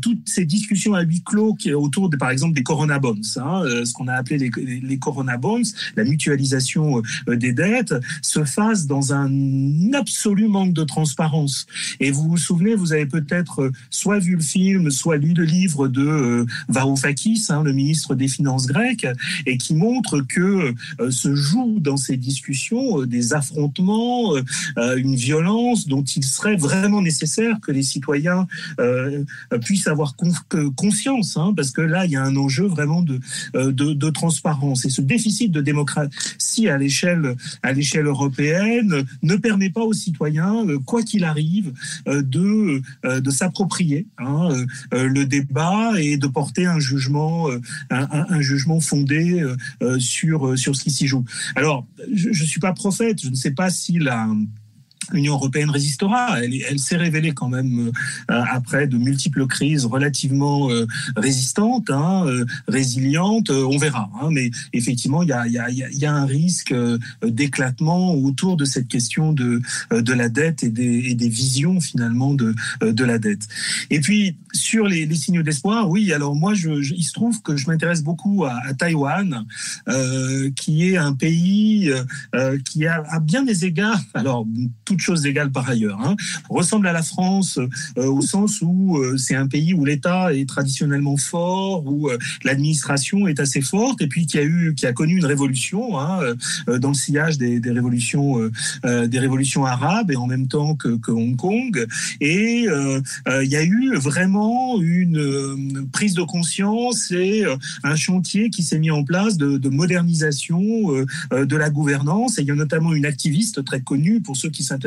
toutes 0.02 0.28
ces 0.28 0.46
discussions 0.46 0.94
à 0.94 1.02
huis 1.02 1.24
clos 1.24 1.54
qui 1.54 1.74
autour 1.74 2.10
de, 2.10 2.18
par 2.18 2.30
exemple 2.30 2.54
des 2.54 2.64
corona 2.64 3.00
bonds, 3.00 3.16
hein, 3.38 3.64
ce 3.86 3.94
qu'on 3.94 4.08
a 4.08 4.14
appelé 4.14 4.38
les, 4.38 4.80
les 4.82 5.00
corona 5.00 5.38
bonds, 5.38 5.64
la 5.96 6.04
mutualisation 6.14 7.02
euh, 7.28 7.36
des 7.36 7.54
dettes 7.54 7.96
se 8.22 8.44
fasse 8.44 8.86
dans 8.86 9.14
un 9.14 9.94
absolu 9.94 10.48
manque 10.48 10.74
de 10.74 10.84
transparence. 10.84 11.66
Et 12.00 12.12
vous 12.12 12.28
vous 12.30 12.38
souvenez, 12.38 12.76
vous 12.76 12.94
avez 12.94 13.08
peut-être 13.08 13.64
euh, 13.64 13.72
soit 13.90 14.20
vu 14.20 14.36
le 14.36 14.42
film, 14.42 14.92
soit 14.92 15.18
lu 15.18 15.34
le 15.34 15.44
livre 15.44 15.88
de 15.88 16.06
euh, 16.06 16.46
Varoufakis, 16.70 17.46
hein, 17.50 17.64
le 17.64 17.74
ministre 17.74 18.16
des 18.16 18.28
Finances 18.28 18.68
grec, 18.68 19.08
et 19.46 19.58
qui 19.58 19.74
montre 19.74 20.22
que 20.22 20.74
se 21.10 21.36
joue 21.36 21.78
dans 21.80 21.98
ces 21.98 22.18
discussions 22.18 23.02
des 23.06 23.34
affrontements, 23.34 24.34
une 24.78 25.16
violence 25.16 25.88
dont 25.88 26.04
il 26.04 26.24
serait 26.24 26.56
vraiment 26.56 27.02
nécessaire 27.02 27.60
que 27.62 27.72
les 27.72 27.84
citoyens 27.84 28.48
puissent 29.62 29.88
avoir 29.88 30.16
conscience, 30.76 31.38
hein, 31.38 31.54
parce 31.56 31.72
que 31.72 31.82
là, 31.82 32.06
il 32.06 32.12
y 32.12 32.16
a 32.16 32.24
un 32.24 32.36
enjeu 32.36 32.66
vraiment 32.66 33.02
de, 33.02 33.20
de 33.54 34.10
transparence. 34.10 34.86
Et 34.86 34.90
ce 34.90 35.02
déficit 35.02 35.52
de 35.52 35.62
démocratie 35.62 36.03
si 36.38 36.68
à 36.68 36.78
l'échelle 36.78 37.36
à 37.62 37.72
l'échelle 37.72 38.06
européenne 38.06 39.06
ne 39.22 39.36
permet 39.36 39.70
pas 39.70 39.82
aux 39.82 39.94
citoyens, 39.94 40.66
euh, 40.68 40.80
quoi 40.80 41.04
qu'il 41.04 41.24
arrive, 41.24 41.74
euh, 42.08 42.22
de 42.22 42.82
euh, 43.06 43.20
de 43.20 43.30
s'approprier 43.30 44.08
hein, 44.18 44.50
le 44.92 45.26
débat 45.26 45.94
et 46.00 46.18
de 46.18 46.28
porter 46.28 46.66
un 46.66 46.80
jugement 46.80 47.50
un, 47.90 48.42
jugement 48.42 48.80
fondé 48.80 49.44
sur 50.00 50.58
sur 50.58 50.76
ce 50.76 50.84
qui 50.84 50.92
s'y 50.92 51.08
joue. 51.08 51.24
Alors 51.56 51.86
je, 52.14 52.32
je 52.32 52.46
suis 52.46 52.60
pas 52.60 52.74
prophète, 52.74 53.22
je 53.22 53.30
ne 53.30 53.36
sais 53.36 53.52
pas 53.52 53.70
si 53.70 54.00
la 54.00 54.28
l'Union 55.12 55.34
européenne 55.34 55.70
résistera. 55.70 56.42
Elle, 56.42 56.80
s'est 56.80 56.98
révélée 56.98 57.34
quand 57.34 57.50
même 57.50 57.92
euh, 58.32 58.44
après 58.52 58.88
de 58.88 58.98
multiples 58.98 59.48
crises 59.48 59.86
relativement 59.86 60.70
euh, 60.72 60.86
résistantes, 61.16 61.90
hein, 61.90 62.26
euh, 62.26 62.46
résilientes. 62.68 63.50
on 63.50 63.78
verra. 63.78 64.10
Hein, 64.22 64.30
mais 64.32 64.52
effectivement, 64.74 65.24
il 65.24 65.30
y 65.30 66.06
a, 66.06 66.14
un 66.14 66.26
risque 66.26 66.76
d'éclatement 67.26 68.14
autour 68.14 68.58
de 68.58 68.66
cette 68.66 68.88
question 68.88 69.34
de, 69.34 69.62
la 69.92 70.30
dette 70.30 70.64
et 70.64 70.70
des, 70.70 71.30
visions 71.30 71.80
finalement 71.80 72.34
de, 72.34 72.54
la 73.04 73.18
dette. 73.18 73.48
Et 73.90 74.00
puis 74.00 74.38
sur 74.54 74.88
les, 74.88 75.06
les 75.06 75.16
signaux 75.16 75.44
d'espoir, 75.44 75.90
oui. 75.90 76.14
Alors 76.14 76.36
moi, 76.36 76.54
il 76.56 77.04
se 77.04 77.14
trouve 77.14 77.42
que 77.42 77.56
je 77.56 77.68
m'intéresse 77.68 78.04
beaucoup 78.04 78.46
à, 78.46 78.74
Taïwan, 78.78 79.46
qui 80.56 80.90
est 80.90 80.98
un 80.98 81.14
pays 81.14 81.92
qui 82.66 82.86
a 82.86 83.04
à 83.10 83.20
bien 83.20 83.44
des 83.44 83.66
égards, 83.66 84.02
alors 84.14 84.46
toutes 84.94 85.02
choses 85.02 85.26
égales 85.26 85.52
par 85.52 85.68
ailleurs, 85.68 86.00
hein, 86.02 86.16
ressemble 86.52 86.88
à 86.88 86.94
la 86.94 87.02
France 87.02 87.58
euh, 87.98 88.06
au 88.06 88.22
sens 88.22 88.62
où 88.62 89.00
euh, 89.00 89.18
c'est 89.18 89.34
un 89.34 89.48
pays 89.48 89.74
où 89.74 89.86
l'État 89.86 90.32
est 90.36 90.48
traditionnellement 90.48 91.18
fort, 91.18 91.84
où 91.88 92.10
euh, 92.10 92.18
l'administration 92.44 93.28
est 93.28 93.40
assez 93.40 93.62
forte, 93.62 94.04
et 94.04 94.08
puis 94.08 94.28
qui 94.28 94.38
a 94.38 94.44
eu, 94.44 94.76
qui 94.76 94.86
a 94.86 94.94
connu 94.94 95.18
une 95.18 95.26
révolution 95.26 96.00
hein, 96.00 96.20
dans 96.68 96.90
le 96.90 96.94
sillage 96.94 97.40
des, 97.40 97.60
révolutions, 97.66 98.50
des 98.84 99.20
révolutions 99.20 99.66
arabes 99.66 100.12
et 100.12 100.16
en 100.16 100.28
même 100.28 100.48
temps 100.48 100.76
que, 100.76 100.98
que 100.98 101.12
Hong 101.12 101.36
Kong. 101.36 101.88
Et 102.22 102.66
il 102.66 103.50
y 103.50 103.56
a 103.56 103.64
eu 103.64 103.96
vraiment 103.96 104.80
une 104.80 105.88
prise 105.92 106.14
de 106.14 106.22
conscience 106.22 107.12
et 107.12 107.46
un 107.84 107.96
chantier 107.96 108.50
qui 108.50 108.64
s'est 108.64 108.80
mis 108.80 108.92
en 108.92 109.04
place 109.04 109.38
de, 109.38 109.58
de 109.58 109.70
modernisation 109.70 110.62
de 111.32 111.56
la 111.56 111.70
gouvernance. 111.70 112.38
Et 112.38 112.44
il 112.44 112.48
y 112.48 112.52
a 112.52 112.56
notamment 112.56 112.94
une 112.94 113.06
activiste 113.06 113.64
très 113.64 113.82
connue 113.82 114.22
pour 114.22 114.38
ceux 114.38 114.50
qui 114.50 114.64
s'intéressent 114.64 114.83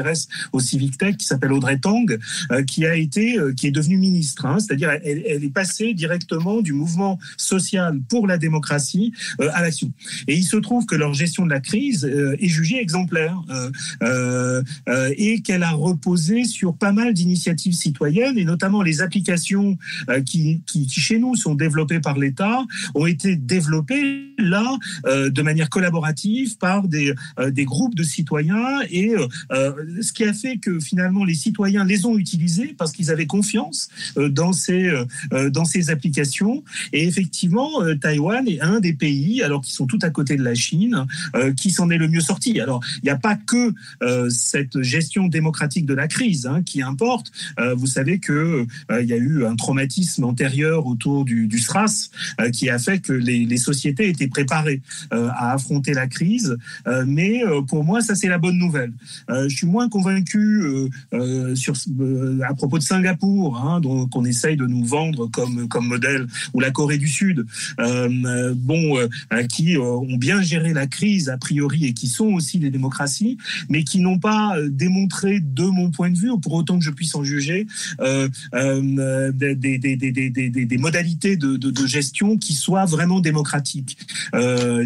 au 0.52 0.60
Civic 0.60 0.98
Tech 0.98 1.16
qui 1.16 1.26
s'appelle 1.26 1.52
Audrey 1.52 1.78
Tang, 1.78 2.18
euh, 2.52 2.62
qui 2.62 2.86
a 2.86 2.96
été, 2.96 3.38
euh, 3.38 3.52
qui 3.52 3.66
est 3.66 3.70
devenue 3.70 3.96
ministre. 3.96 4.46
Hein. 4.46 4.58
C'est-à-dire, 4.58 4.90
elle, 5.04 5.22
elle, 5.26 5.44
est 5.44 5.52
passée 5.52 5.94
directement 5.94 6.60
du 6.60 6.72
mouvement 6.72 7.18
social 7.36 8.00
pour 8.08 8.26
la 8.26 8.38
démocratie 8.38 9.12
euh, 9.40 9.48
à 9.54 9.62
l'action. 9.62 9.90
Et 10.28 10.36
il 10.36 10.44
se 10.44 10.56
trouve 10.56 10.86
que 10.86 10.96
leur 10.96 11.14
gestion 11.14 11.44
de 11.44 11.50
la 11.50 11.60
crise 11.60 12.04
est 12.04 12.48
jugée 12.48 12.80
exemplaire 12.80 13.36
et 15.16 15.40
qu'elle 15.40 15.62
a 15.62 15.70
reposé 15.70 16.44
sur 16.44 16.76
pas 16.76 16.92
mal 16.92 17.14
d'initiatives 17.14 17.72
citoyennes 17.72 18.38
et 18.38 18.44
notamment 18.44 18.82
les 18.82 19.00
applications 19.00 19.76
qui, 20.24 20.62
qui, 20.66 20.86
qui 20.86 21.00
chez 21.00 21.18
nous 21.18 21.34
sont 21.34 21.54
développées 21.54 22.00
par 22.00 22.18
l'État 22.18 22.64
ont 22.94 23.06
été 23.06 23.36
développées 23.36 24.34
là 24.38 24.76
de 25.04 25.42
manière 25.42 25.70
collaborative 25.70 26.58
par 26.58 26.88
des, 26.88 27.14
des 27.48 27.64
groupes 27.64 27.94
de 27.94 28.02
citoyens 28.02 28.80
et 28.90 29.14
ce 30.00 30.12
qui 30.12 30.24
a 30.24 30.32
fait 30.32 30.58
que 30.58 30.80
finalement 30.80 31.24
les 31.24 31.34
citoyens 31.34 31.84
les 31.84 32.06
ont 32.06 32.18
utilisés 32.18 32.74
parce 32.76 32.92
qu'ils 32.92 33.10
avaient 33.10 33.26
confiance 33.26 33.88
euh, 34.16 34.28
dans 34.28 34.52
ces, 34.52 34.86
euh, 34.86 35.04
euh, 35.32 35.50
dans 35.50 35.64
ces 35.64 35.90
applications. 35.90 36.64
Et 36.92 37.06
effectivement, 37.06 37.70
Taïwan 38.00 38.46
est 38.48 38.60
un 38.60 38.80
des 38.80 38.92
pays, 38.92 39.42
alors 39.42 39.60
qu'ils 39.60 39.74
sont 39.74 39.86
tout 39.86 39.98
à 40.02 40.10
côté 40.10 40.36
de 40.36 40.42
la 40.42 40.54
Chine, 40.54 41.06
qui 41.56 41.70
s'en 41.70 41.90
est 41.90 41.98
le 41.98 42.08
mieux 42.08 42.20
sorti. 42.20 42.60
Alors, 42.60 42.80
il 43.02 43.04
n'y 43.04 43.10
a 43.10 43.16
pas 43.16 43.36
que 43.36 43.72
cette 44.30 44.80
gestion 44.82 45.28
démocratique 45.28 45.86
de 45.86 45.94
la 45.94 46.08
crise 46.08 46.46
hein, 46.46 46.62
qui 46.62 46.82
importe. 46.82 47.32
Vous 47.76 47.86
savez 47.86 48.18
qu'il 48.18 48.66
il 49.00 49.06
y 49.06 49.12
a 49.12 49.16
eu 49.16 49.44
un 49.44 49.56
traumatisme 49.56 50.24
antérieur 50.24 50.86
autour 50.86 51.24
du, 51.24 51.46
du 51.46 51.58
SRAS 51.58 52.10
qui 52.52 52.70
a 52.70 52.78
fait 52.78 53.00
que 53.00 53.12
les, 53.12 53.44
les 53.44 53.56
sociétés 53.56 54.08
étaient 54.08 54.28
préparées 54.28 54.82
à 55.10 55.52
affronter 55.52 55.92
la 55.92 56.06
crise. 56.06 56.56
mais 57.06 57.42
pour 57.68 57.84
moi, 57.84 58.00
ça 58.00 58.14
c'est 58.14 58.28
la 58.28 58.38
bonne 58.38 58.58
nouvelle. 58.58 58.92
Moins 59.76 59.88
convaincu 59.90 60.62
euh, 60.62 60.88
euh, 61.12 61.54
sur, 61.54 61.74
euh, 62.00 62.40
à 62.48 62.54
propos 62.54 62.78
de 62.78 62.82
Singapour, 62.82 63.58
hein, 63.58 63.82
qu'on 64.10 64.24
essaye 64.24 64.56
de 64.56 64.64
nous 64.66 64.86
vendre 64.86 65.26
comme, 65.26 65.68
comme 65.68 65.86
modèle, 65.86 66.26
ou 66.54 66.60
la 66.60 66.70
Corée 66.70 66.96
du 66.96 67.08
Sud, 67.08 67.44
bon, 68.56 68.96
qui 69.50 69.76
ont 69.76 70.16
bien 70.16 70.40
géré 70.40 70.72
la 70.72 70.86
crise 70.86 71.28
a 71.28 71.36
priori 71.36 71.84
et 71.84 71.92
qui 71.92 72.08
sont 72.08 72.28
aussi 72.28 72.58
des 72.58 72.70
démocraties, 72.70 73.36
mais 73.68 73.84
qui 73.84 74.00
n'ont 74.00 74.18
pas 74.18 74.56
démontré, 74.68 75.40
de 75.40 75.64
mon 75.64 75.90
point 75.90 76.10
de 76.10 76.16
vue, 76.16 76.30
pour 76.40 76.54
autant 76.54 76.78
que 76.78 76.84
je 76.84 76.90
puisse 76.90 77.14
en 77.14 77.22
juger, 77.22 77.66
des, 77.98 78.28
modalités 80.78 81.36
de, 81.36 81.86
gestion 81.86 82.38
qui 82.38 82.54
soient 82.54 82.86
vraiment 82.86 83.20
démocratiques, 83.20 83.98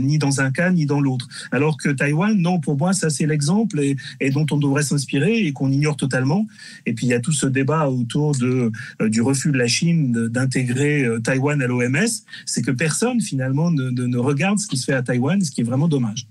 ni 0.01 0.19
dans 0.19 0.41
un 0.41 0.51
cas 0.51 0.71
ni 0.73 0.87
dans 0.87 1.01
l'autre. 1.01 1.29
Alors 1.53 1.77
que 1.77 1.91
Taïwan, 1.91 2.37
non, 2.37 2.59
pour 2.59 2.77
moi, 2.77 2.93
ça 2.93 3.09
c'est 3.09 3.27
l'exemple 3.27 3.81
et 4.21 4.31
dont 4.31 4.47
on 4.51 4.57
devrait 4.57 4.80
s'inspirer 4.83 5.39
et 5.47 5.53
qu'on 5.53 5.71
ignore 5.71 5.97
totalement. 5.97 6.47
Et 6.87 6.93
puis 6.93 7.07
il 7.07 7.11
y 7.11 7.15
a 7.15 7.21
tout 7.21 7.33
ce 7.33 7.47
débat 7.47 7.89
autour 7.89 8.33
de, 8.37 8.71
euh, 9.01 9.09
du 9.09 9.23
refus 9.23 9.51
de 9.51 9.59
la 9.59 9.67
Chine 9.67 10.29
d'intégrer 10.29 11.05
euh, 11.05 11.21
Taïwan 11.21 11.61
à 11.63 11.67
l'OMS. 11.67 12.09
C'est 12.47 12.63
que 12.63 12.71
personne 12.71 13.21
finalement 13.21 13.71
ne, 13.71 13.91
ne, 13.91 14.07
ne, 14.07 14.19
regarde 14.19 14.59
ce 14.59 14.67
qui 14.67 14.77
se 14.77 14.85
fait 14.85 14.95
à 14.95 15.03
Taïwan, 15.03 15.41
ce 15.41 15.51
qui 15.51 15.61
est 15.61 15.65
vraiment 15.65 15.89
dommage. 15.89 16.27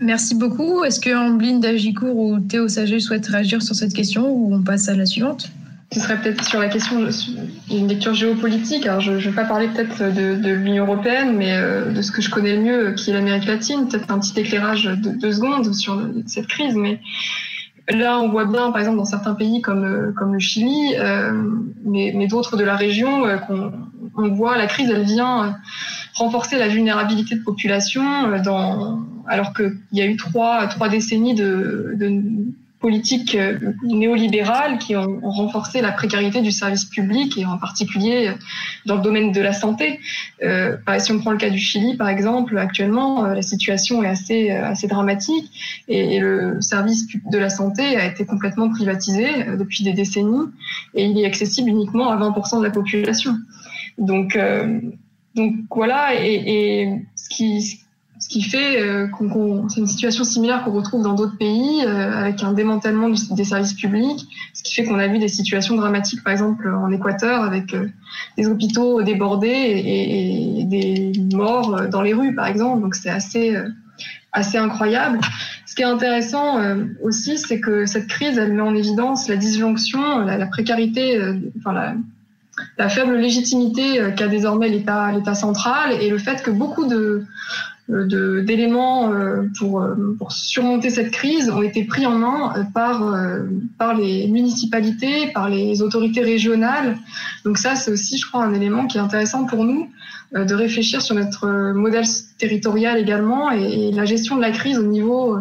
Merci 0.00 0.34
beaucoup. 0.34 0.82
Est-ce 0.84 1.00
que 1.00 1.14
Ambline 1.14 1.60
Dagicourt 1.60 2.16
ou 2.16 2.40
Théo 2.40 2.68
Sager 2.68 3.00
souhaitent 3.00 3.26
réagir 3.26 3.62
sur 3.62 3.74
cette 3.74 3.92
question 3.92 4.28
ou 4.28 4.54
on 4.54 4.62
passe 4.62 4.88
à 4.88 4.94
la 4.94 5.06
suivante? 5.06 5.52
Ce 5.92 6.00
serait 6.00 6.20
peut-être 6.20 6.42
sur 6.44 6.58
la 6.58 6.68
question 6.68 7.06
d'une 7.70 7.86
lecture 7.86 8.14
géopolitique. 8.14 8.84
Alors, 8.86 9.00
je 9.00 9.12
ne 9.12 9.18
vais 9.18 9.30
pas 9.30 9.44
parler 9.44 9.68
peut-être 9.68 10.12
de, 10.12 10.34
de 10.34 10.50
l'Union 10.50 10.84
européenne, 10.86 11.36
mais 11.36 11.52
euh, 11.52 11.92
de 11.92 12.02
ce 12.02 12.10
que 12.10 12.20
je 12.20 12.30
connais 12.30 12.56
le 12.56 12.62
mieux, 12.62 12.92
qui 12.94 13.10
est 13.10 13.12
l'Amérique 13.12 13.46
latine. 13.46 13.86
Peut-être 13.88 14.10
un 14.10 14.18
petit 14.18 14.38
éclairage 14.40 14.84
de 14.84 15.10
deux 15.10 15.32
secondes 15.32 15.72
sur 15.72 16.02
cette 16.26 16.48
crise. 16.48 16.74
Mais 16.74 17.00
Là, 17.88 18.18
on 18.18 18.30
voit 18.30 18.46
bien, 18.46 18.70
par 18.70 18.78
exemple, 18.78 18.96
dans 18.96 19.04
certains 19.04 19.34
pays 19.34 19.60
comme, 19.60 19.84
euh, 19.84 20.32
le 20.32 20.38
Chili, 20.38 20.94
euh, 20.96 21.32
mais, 21.84 22.26
d'autres 22.26 22.56
de 22.56 22.64
la 22.64 22.76
région, 22.76 23.26
euh, 23.26 23.36
qu'on 23.36 23.72
on 24.16 24.28
voit 24.28 24.56
la 24.56 24.66
crise, 24.66 24.90
elle 24.90 25.04
vient 25.04 25.56
renforcer 26.14 26.58
la 26.58 26.68
vulnérabilité 26.68 27.34
de 27.34 27.42
population, 27.42 28.02
dans, 28.42 29.00
alors 29.26 29.52
qu'il 29.52 29.76
y 29.92 30.00
a 30.00 30.06
eu 30.06 30.16
trois, 30.16 30.66
trois 30.68 30.88
décennies 30.88 31.34
de 31.34 31.96
politiques 32.84 33.34
euh, 33.34 33.58
néolibérales 33.82 34.76
qui 34.76 34.94
ont, 34.94 35.18
renforcé 35.22 35.80
la 35.80 35.90
précarité 35.90 36.42
du 36.42 36.50
service 36.50 36.84
public 36.84 37.38
et 37.38 37.46
en 37.46 37.56
particulier 37.56 38.28
euh, 38.28 38.32
dans 38.84 38.96
le 38.96 39.00
domaine 39.00 39.32
de 39.32 39.40
la 39.40 39.54
santé. 39.54 40.00
Euh, 40.42 40.76
si 40.98 41.10
on 41.10 41.18
prend 41.18 41.30
le 41.30 41.38
cas 41.38 41.48
du 41.48 41.56
Chili, 41.56 41.96
par 41.96 42.10
exemple, 42.10 42.58
actuellement, 42.58 43.22
la 43.22 43.40
situation 43.40 44.02
est 44.02 44.08
assez, 44.08 44.50
assez 44.50 44.86
dramatique 44.86 45.50
et, 45.88 46.20
le 46.20 46.60
service 46.60 47.06
de 47.32 47.38
la 47.38 47.48
santé 47.48 47.96
a 47.96 48.04
été 48.04 48.26
complètement 48.26 48.68
privatisé 48.68 49.28
depuis 49.58 49.82
des 49.82 49.94
décennies 49.94 50.48
et 50.94 51.06
il 51.06 51.18
est 51.18 51.24
accessible 51.24 51.70
uniquement 51.70 52.10
à 52.10 52.16
20% 52.18 52.58
de 52.58 52.64
la 52.64 52.70
population. 52.70 53.34
Donc, 53.96 54.38
donc 55.34 55.54
voilà, 55.70 56.22
et, 56.22 56.34
et 56.34 57.02
ce 57.16 57.28
qui 57.30 57.83
qui 58.34 58.42
fait 58.42 58.82
euh, 58.82 59.06
qu'on, 59.06 59.68
c'est 59.68 59.78
une 59.78 59.86
situation 59.86 60.24
similaire 60.24 60.64
qu'on 60.64 60.72
retrouve 60.72 61.04
dans 61.04 61.14
d'autres 61.14 61.38
pays 61.38 61.84
euh, 61.86 62.18
avec 62.18 62.42
un 62.42 62.52
démantèlement 62.52 63.08
des 63.08 63.44
services 63.44 63.74
publics, 63.74 64.26
ce 64.52 64.64
qui 64.64 64.74
fait 64.74 64.82
qu'on 64.82 64.98
a 64.98 65.06
vu 65.06 65.20
des 65.20 65.28
situations 65.28 65.76
dramatiques, 65.76 66.24
par 66.24 66.32
exemple 66.32 66.68
en 66.68 66.90
Équateur, 66.90 67.44
avec 67.44 67.72
euh, 67.74 67.86
des 68.36 68.48
hôpitaux 68.48 69.04
débordés 69.04 69.46
et, 69.46 70.64
des 70.64 71.12
morts 71.32 71.82
dans 71.88 72.02
les 72.02 72.12
rues, 72.12 72.34
par 72.34 72.48
exemple. 72.48 72.82
Donc 72.82 72.96
c'est 72.96 73.10
assez 73.10 73.56
assez 74.32 74.58
incroyable. 74.58 75.20
Ce 75.64 75.76
qui 75.76 75.82
est 75.82 75.84
intéressant 75.84 76.58
aussi, 77.02 77.38
c'est 77.38 77.60
que 77.60 77.86
cette 77.86 78.08
crise, 78.08 78.36
elle 78.36 78.52
met 78.52 78.62
en 78.62 78.74
évidence 78.74 79.28
la 79.28 79.36
disjonction, 79.36 80.24
la, 80.24 80.46
précarité, 80.46 81.20
enfin 81.58 81.72
la, 81.72 81.94
la 82.78 82.88
faible 82.88 83.14
légitimité 83.14 84.00
qu'a 84.16 84.26
désormais 84.26 84.70
l'État 84.70 85.34
central 85.34 85.92
et 86.00 86.10
le 86.10 86.18
fait 86.18 86.42
que 86.42 86.50
beaucoup 86.50 86.86
de, 86.86 87.24
d'éléments 87.88 89.12
euh, 89.12 89.42
pour, 89.58 89.82
euh, 89.82 89.94
pour 90.18 90.32
surmonter 90.32 90.88
cette 90.88 91.10
crise 91.10 91.50
ont 91.50 91.62
été 91.62 91.84
pris 91.84 92.06
en 92.06 92.16
main 92.18 92.54
euh, 92.56 92.62
par, 92.72 93.14
par 93.78 93.94
les 93.94 94.26
municipalités, 94.28 95.30
par 95.32 95.48
les 95.48 95.82
autorités 95.82 96.22
régionales. 96.22 96.96
Donc 97.44 97.58
ça, 97.58 97.74
c'est 97.74 97.90
aussi, 97.90 98.16
je 98.16 98.26
crois, 98.26 98.44
un 98.44 98.54
élément 98.54 98.86
qui 98.86 98.96
est 98.96 99.02
intéressant 99.02 99.44
pour 99.44 99.64
nous 99.64 99.90
de 100.32 100.54
réfléchir 100.54 101.00
sur 101.00 101.14
notre 101.14 101.72
modèle 101.74 102.06
territorial 102.38 102.98
également 102.98 103.52
et, 103.52 103.88
et 103.88 103.92
la 103.92 104.04
gestion 104.04 104.34
de 104.34 104.40
la 104.40 104.50
crise 104.50 104.78
au 104.78 104.82
niveau, 104.82 105.38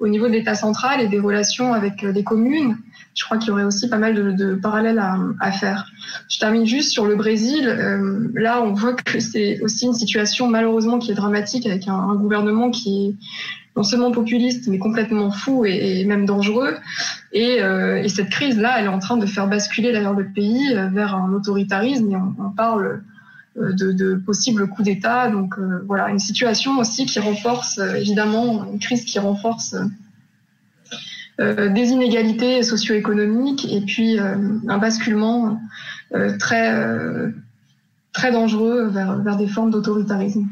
au 0.00 0.08
niveau 0.08 0.26
de 0.26 0.32
l'État 0.32 0.56
central 0.56 1.00
et 1.00 1.06
des 1.06 1.20
relations 1.20 1.72
avec 1.72 2.02
les 2.02 2.24
communes 2.24 2.76
je 3.14 3.24
crois 3.24 3.38
qu'il 3.38 3.48
y 3.48 3.50
aurait 3.52 3.64
aussi 3.64 3.88
pas 3.88 3.98
mal 3.98 4.36
de, 4.36 4.54
parallèles 4.56 4.98
à, 4.98 5.52
faire. 5.52 5.86
Je 6.28 6.38
termine 6.38 6.66
juste 6.66 6.90
sur 6.90 7.06
le 7.06 7.14
Brésil. 7.14 7.68
Euh, 7.68 8.28
là, 8.34 8.60
on 8.60 8.72
voit 8.72 8.94
que 8.94 9.20
c'est 9.20 9.60
aussi 9.60 9.86
une 9.86 9.94
situation 9.94 10.48
malheureusement 10.48 10.98
qui 10.98 11.12
est 11.12 11.14
dramatique 11.14 11.66
avec 11.66 11.86
un, 11.86 12.14
gouvernement 12.16 12.70
qui 12.70 13.06
est 13.06 13.14
non 13.76 13.82
seulement 13.82 14.12
populiste 14.12 14.68
mais 14.68 14.78
complètement 14.78 15.30
fou 15.30 15.64
et, 15.64 16.04
même 16.04 16.26
dangereux. 16.26 16.74
Et, 17.32 17.62
euh, 17.62 18.02
et, 18.02 18.08
cette 18.08 18.30
crise-là, 18.30 18.80
elle 18.80 18.86
est 18.86 18.88
en 18.88 18.98
train 18.98 19.16
de 19.16 19.26
faire 19.26 19.46
basculer 19.46 19.92
d'ailleurs 19.92 20.14
le 20.14 20.26
pays 20.32 20.74
euh, 20.74 20.88
vers 20.88 21.14
un 21.14 21.32
autoritarisme. 21.32 22.34
On, 22.38 22.50
parle 22.50 23.02
de, 23.56 24.14
possibles 24.16 24.66
coups 24.68 24.86
d'État. 24.86 25.30
Donc 25.30 25.54
voilà, 25.86 26.10
une 26.10 26.18
situation 26.18 26.78
aussi 26.78 27.06
qui 27.06 27.20
renforce 27.20 27.78
évidemment 27.78 28.66
une 28.72 28.80
crise 28.80 29.04
qui 29.04 29.20
renforce 29.20 29.76
des 31.38 31.88
inégalités 31.88 32.62
socio-économiques 32.62 33.66
et 33.72 33.80
puis 33.80 34.18
un 34.18 34.78
basculement 34.78 35.60
très, 36.38 36.72
très 38.12 38.30
dangereux 38.30 38.86
vers, 38.86 39.18
vers 39.18 39.36
des 39.36 39.48
formes 39.48 39.70
d'autoritarisme. 39.70 40.46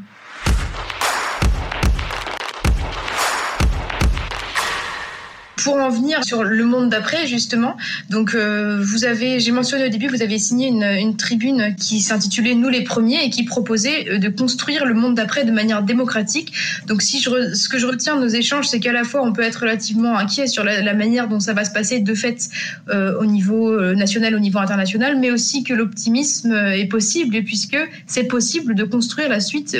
Pour 5.63 5.75
en 5.75 5.89
venir 5.89 6.23
sur 6.25 6.43
le 6.43 6.65
monde 6.65 6.89
d'après, 6.89 7.25
justement, 7.25 7.77
donc 8.09 8.35
euh, 8.35 8.79
vous 8.83 9.05
avez, 9.05 9.39
j'ai 9.39 9.51
mentionné 9.51 9.85
au 9.85 9.89
début, 9.89 10.07
vous 10.07 10.21
avez 10.21 10.37
signé 10.37 10.67
une, 10.67 10.83
une 10.83 11.15
tribune 11.15 11.75
qui 11.79 12.01
s'intitulait 12.01 12.53
Nous 12.53 12.69
les 12.69 12.83
premiers 12.83 13.23
et 13.23 13.29
qui 13.29 13.43
proposait 13.43 14.09
euh, 14.09 14.17
de 14.17 14.27
construire 14.27 14.85
le 14.85 14.93
monde 14.93 15.15
d'après 15.15 15.45
de 15.45 15.51
manière 15.51 15.81
démocratique. 15.83 16.53
Donc 16.87 17.01
si 17.01 17.21
je, 17.21 17.53
ce 17.53 17.69
que 17.69 17.77
je 17.77 17.87
retiens 17.87 18.17
de 18.17 18.21
nos 18.21 18.27
échanges, 18.27 18.67
c'est 18.67 18.81
qu'à 18.81 18.91
la 18.91 19.05
fois 19.05 19.21
on 19.23 19.31
peut 19.31 19.41
être 19.41 19.61
relativement 19.61 20.17
inquiet 20.17 20.47
sur 20.47 20.63
la, 20.65 20.93
manière 20.93 21.27
dont 21.27 21.39
ça 21.39 21.53
va 21.53 21.63
se 21.63 21.71
passer 21.71 22.01
de 22.01 22.13
fait 22.13 22.49
euh, 22.89 23.17
au 23.19 23.25
niveau 23.25 23.79
national, 23.95 24.35
au 24.35 24.39
niveau 24.39 24.59
international, 24.59 25.17
mais 25.19 25.31
aussi 25.31 25.63
que 25.63 25.73
l'optimisme 25.73 26.53
est 26.53 26.85
possible 26.85 27.43
puisque 27.43 27.77
c'est 28.05 28.25
possible 28.25 28.75
de 28.75 28.83
construire 28.83 29.29
la 29.29 29.39
suite 29.39 29.75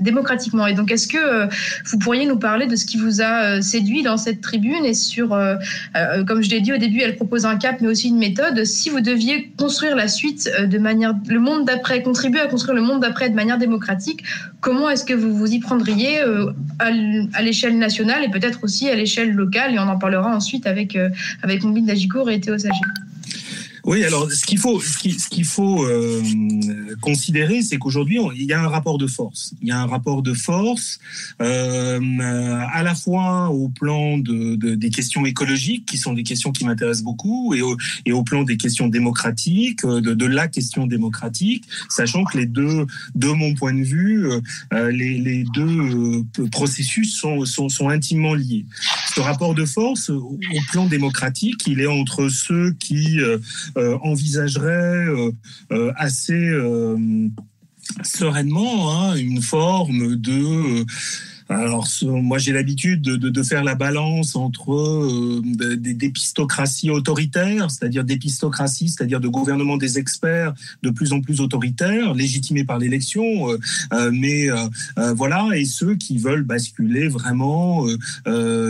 démocratiquement. 0.00 0.66
Et 0.66 0.74
donc 0.74 0.92
est-ce 0.92 1.08
que 1.08 1.48
vous 1.86 1.98
pourriez 1.98 2.26
nous 2.26 2.38
parler 2.38 2.66
de 2.66 2.76
ce 2.76 2.84
qui 2.84 2.96
vous 2.96 3.22
a 3.22 3.60
séduit 3.60 4.02
dans 4.02 4.16
cette 4.16 4.40
tribune 4.40 4.84
et 4.84 4.94
sur 4.94 5.21
euh, 5.30 5.56
euh, 5.96 6.24
comme 6.24 6.42
je 6.42 6.50
l'ai 6.50 6.60
dit 6.60 6.72
au 6.72 6.76
début, 6.76 7.00
elle 7.00 7.14
propose 7.16 7.46
un 7.46 7.56
cap, 7.56 7.80
mais 7.80 7.88
aussi 7.88 8.08
une 8.08 8.18
méthode. 8.18 8.64
Si 8.64 8.90
vous 8.90 9.00
deviez 9.00 9.52
construire 9.56 9.94
la 9.94 10.08
suite 10.08 10.50
euh, 10.58 10.66
de 10.66 10.78
manière, 10.78 11.14
le 11.28 11.38
monde 11.38 11.64
d'après, 11.64 12.02
contribuer 12.02 12.40
à 12.40 12.46
construire 12.48 12.74
le 12.74 12.82
monde 12.82 13.00
d'après 13.00 13.30
de 13.30 13.34
manière 13.34 13.58
démocratique, 13.58 14.24
comment 14.60 14.90
est-ce 14.90 15.04
que 15.04 15.14
vous 15.14 15.34
vous 15.34 15.52
y 15.52 15.60
prendriez 15.60 16.20
à 16.78 17.42
l'échelle 17.42 17.78
nationale 17.78 18.24
et 18.24 18.30
peut-être 18.30 18.64
aussi 18.64 18.88
à 18.88 18.94
l'échelle 18.94 19.32
locale? 19.32 19.74
Et 19.74 19.78
on 19.78 19.88
en 19.88 19.98
parlera 19.98 20.34
ensuite 20.34 20.66
avec 20.66 20.98
avec 21.42 21.62
Mombine 21.62 21.86
Dagicourt 21.86 22.30
et 22.30 22.40
Théo. 22.40 22.56
Oui, 23.84 24.04
alors 24.04 24.30
ce 24.30 24.44
qu'il 24.44 24.58
faut, 24.58 24.80
ce 24.80 25.28
qu'il, 25.28 25.44
faut 25.44 25.84
euh, 25.84 26.22
considérer, 27.00 27.62
c'est 27.62 27.78
qu'aujourd'hui 27.78 28.18
il 28.36 28.44
y 28.44 28.52
a 28.52 28.62
un 28.62 28.68
rapport 28.68 28.98
de 28.98 29.06
force. 29.06 29.54
Il 29.60 29.68
y 29.68 29.72
a 29.72 29.80
un 29.80 29.86
rapport 29.86 30.22
de 30.22 30.34
force 30.34 31.00
euh, 31.40 32.00
à 32.72 32.82
la 32.82 32.94
fois 32.94 33.50
au 33.50 33.68
plan 33.68 34.18
de, 34.18 34.56
de, 34.56 34.74
des 34.74 34.90
questions 34.90 35.26
écologiques, 35.26 35.86
qui 35.86 35.98
sont 35.98 36.12
des 36.12 36.22
questions 36.22 36.52
qui 36.52 36.64
m'intéressent 36.64 37.04
beaucoup, 37.04 37.54
et 37.54 37.62
au, 38.12 38.22
plan 38.22 38.44
des 38.44 38.56
questions 38.56 38.86
démocratiques, 38.86 39.84
de, 39.84 40.00
de 40.00 40.26
la 40.26 40.46
question 40.48 40.86
démocratique, 40.86 41.64
sachant 41.88 42.24
que 42.24 42.38
les 42.38 42.46
deux, 42.46 42.86
de 43.14 43.28
mon 43.28 43.54
point 43.54 43.74
de 43.74 43.82
vue, 43.82 44.26
euh, 44.72 44.90
les, 44.90 45.44
deux 45.54 46.24
euh, 46.38 46.48
processus 46.50 47.16
sont, 47.18 47.44
sont, 47.44 47.88
intimement 47.88 48.34
liés. 48.34 48.64
Ce 49.14 49.20
rapport 49.20 49.54
de 49.54 49.64
force 49.64 50.10
au, 50.10 50.38
plan 50.70 50.86
démocratique, 50.86 51.66
il 51.66 51.80
est 51.80 51.86
entre 51.86 52.28
ceux 52.28 52.72
qui 52.78 53.20
euh, 53.20 53.38
euh, 53.71 53.71
envisagerait 54.02 55.06
euh, 55.06 55.30
euh, 55.72 55.92
assez 55.96 56.50
sereinement 58.04 58.92
hein, 58.92 59.16
une 59.16 59.42
forme 59.42 60.16
de 60.16 60.84
alors, 61.54 61.88
moi, 62.02 62.38
j'ai 62.38 62.52
l'habitude 62.52 63.02
de, 63.02 63.42
faire 63.42 63.64
la 63.64 63.74
balance 63.74 64.36
entre 64.36 64.72
euh, 64.72 65.42
des 65.76 65.94
dépistocraties 65.94 66.90
autoritaires, 66.90 67.70
c'est-à-dire 67.70 68.04
dépistocratie, 68.04 68.88
c'est-à-dire 68.88 69.20
de 69.20 69.28
gouvernement 69.28 69.76
des 69.76 69.98
experts 69.98 70.54
de 70.82 70.90
plus 70.90 71.12
en 71.12 71.20
plus 71.20 71.40
autoritaires, 71.40 72.14
légitimés 72.14 72.64
par 72.64 72.78
l'élection, 72.78 73.50
euh, 73.50 73.58
euh, 73.92 74.10
mais 74.12 74.48
voilà, 75.14 75.48
et 75.54 75.64
ceux 75.64 75.96
qui 75.96 76.18
veulent 76.18 76.42
basculer 76.44 77.08
vraiment 77.08 77.86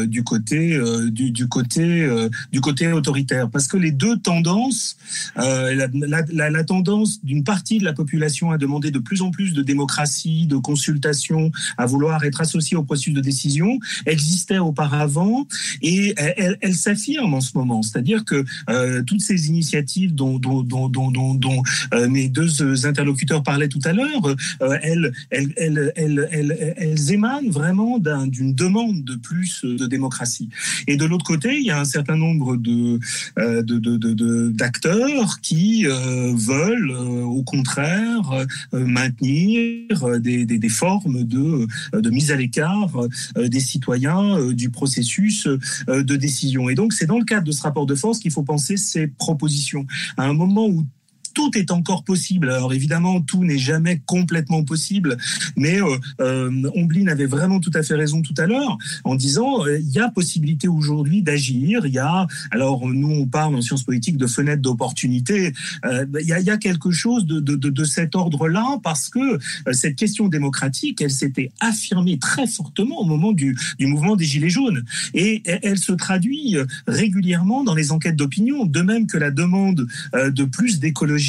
du 0.06 0.24
côté 0.24 0.78
du, 1.10 1.48
côté 1.48 2.08
du 2.52 2.60
côté 2.60 2.92
autoritaire, 2.92 3.50
parce 3.50 3.66
que 3.66 3.76
les 3.76 3.90
deux 3.90 4.18
tendances, 4.18 4.96
la, 5.36 6.64
tendance 6.64 7.22
d'une 7.24 7.44
partie 7.44 7.78
de 7.78 7.84
la 7.84 7.92
population 7.92 8.50
à 8.50 8.58
demander 8.58 8.90
de 8.90 8.98
plus 8.98 9.22
en 9.22 9.30
plus 9.30 9.52
de 9.52 9.62
démocratie, 9.62 10.46
de 10.46 10.56
consultation, 10.56 11.50
à 11.76 11.86
vouloir 11.86 12.24
être 12.24 12.40
au 12.76 12.82
processus 12.82 13.14
de 13.14 13.20
décision 13.20 13.78
existait 14.06 14.58
auparavant 14.58 15.46
et 15.80 16.14
elle, 16.16 16.58
elle 16.60 16.74
s'affirme 16.74 17.34
en 17.34 17.40
ce 17.40 17.56
moment. 17.56 17.82
C'est-à-dire 17.82 18.24
que 18.24 18.44
euh, 18.70 19.02
toutes 19.02 19.20
ces 19.20 19.48
initiatives 19.48 20.14
dont, 20.14 20.38
dont, 20.38 20.62
dont, 20.62 20.88
dont, 20.88 21.34
dont 21.34 21.62
euh, 21.94 22.08
mes 22.08 22.28
deux 22.28 22.86
interlocuteurs 22.86 23.42
parlaient 23.42 23.68
tout 23.68 23.80
à 23.84 23.92
l'heure, 23.92 24.26
euh, 24.62 24.78
elles, 24.82 25.12
elles, 25.30 25.52
elles, 25.96 26.74
elles, 26.76 27.12
émanent 27.12 27.50
vraiment 27.50 27.98
d'une 27.98 28.48
un, 28.48 28.52
demande 28.52 29.04
de 29.04 29.16
plus 29.16 29.64
de 29.64 29.86
démocratie. 29.86 30.48
Et 30.86 30.96
de 30.96 31.04
l'autre 31.04 31.24
côté, 31.24 31.56
il 31.58 31.64
y 31.64 31.70
a 31.70 31.80
un 31.80 31.84
certain 31.84 32.16
nombre 32.16 32.56
de, 32.56 32.98
euh, 33.38 33.62
de, 33.62 33.78
de, 33.78 33.96
de, 33.96 34.50
d'acteurs 34.50 35.40
qui 35.40 35.86
euh, 35.86 36.32
veulent, 36.34 36.90
euh, 36.90 37.22
au 37.24 37.42
contraire, 37.42 38.46
maintenir 38.72 40.20
des, 40.20 40.44
des, 40.44 40.58
des 40.58 40.68
formes 40.68 41.24
de, 41.24 41.66
de 41.92 42.10
mise 42.10 42.30
à 42.30 42.36
l'écart 42.36 42.51
euh, 42.58 43.48
des 43.48 43.60
citoyens 43.60 44.38
euh, 44.38 44.52
du 44.52 44.70
processus 44.70 45.46
euh, 45.46 46.02
de 46.02 46.16
décision. 46.16 46.68
Et 46.68 46.74
donc, 46.74 46.92
c'est 46.92 47.06
dans 47.06 47.18
le 47.18 47.24
cadre 47.24 47.46
de 47.46 47.52
ce 47.52 47.62
rapport 47.62 47.86
de 47.86 47.94
force 47.94 48.18
qu'il 48.18 48.30
faut 48.30 48.42
penser 48.42 48.76
ces 48.76 49.06
propositions. 49.06 49.86
À 50.16 50.24
un 50.24 50.34
moment 50.34 50.66
où 50.66 50.84
tout 51.32 51.50
est 51.56 51.70
encore 51.70 52.04
possible. 52.04 52.50
Alors 52.50 52.72
évidemment, 52.72 53.20
tout 53.20 53.44
n'est 53.44 53.58
jamais 53.58 54.00
complètement 54.06 54.62
possible, 54.64 55.16
mais 55.56 55.80
euh, 55.80 55.96
euh, 56.20 56.70
Omblin 56.74 57.08
avait 57.08 57.26
vraiment 57.26 57.60
tout 57.60 57.70
à 57.74 57.82
fait 57.82 57.94
raison 57.94 58.22
tout 58.22 58.34
à 58.38 58.46
l'heure 58.46 58.78
en 59.04 59.14
disant 59.14 59.66
euh, 59.66 59.78
il 59.78 59.90
y 59.90 59.98
a 59.98 60.08
possibilité 60.08 60.68
aujourd'hui 60.68 61.22
d'agir. 61.22 61.86
Il 61.86 61.92
y 61.92 61.98
a 61.98 62.26
alors 62.50 62.86
nous 62.86 63.10
on 63.10 63.26
parle 63.26 63.54
en 63.54 63.62
sciences 63.62 63.84
politiques 63.84 64.16
de 64.16 64.26
fenêtre 64.26 64.62
d'opportunité. 64.62 65.52
Il, 65.84 66.26
y 66.26 66.32
a, 66.32 66.40
y 66.40 66.50
a 66.50 66.56
quelque 66.56 66.90
chose 66.90 67.26
de, 67.26 67.40
de, 67.40 67.56
de, 67.56 67.84
cet 67.84 68.14
ordre-là 68.14 68.78
parce 68.82 69.08
que 69.08 69.38
cette 69.72 69.96
question 69.96 70.28
démocratique, 70.28 71.00
elle 71.00 71.10
s'était 71.10 71.50
affirmée 71.60 72.18
très 72.18 72.46
fortement 72.46 73.00
au 73.00 73.04
moment 73.04 73.32
du, 73.32 73.56
du 73.78 73.86
mouvement 73.86 74.16
des 74.16 74.24
gilets 74.24 74.50
jaunes 74.50 74.84
et 75.14 75.42
elle, 75.44 75.78
se 75.78 75.92
traduit 75.92 76.56
régulièrement 76.86 77.64
dans 77.64 77.74
les 77.74 77.92
enquêtes 77.92 78.16
d'opinion, 78.16 78.66
de 78.66 78.80
même 78.82 79.06
que 79.06 79.16
la 79.16 79.30
demande 79.30 79.86
de 80.14 80.44
plus 80.44 80.78
d'écologie 80.78 81.21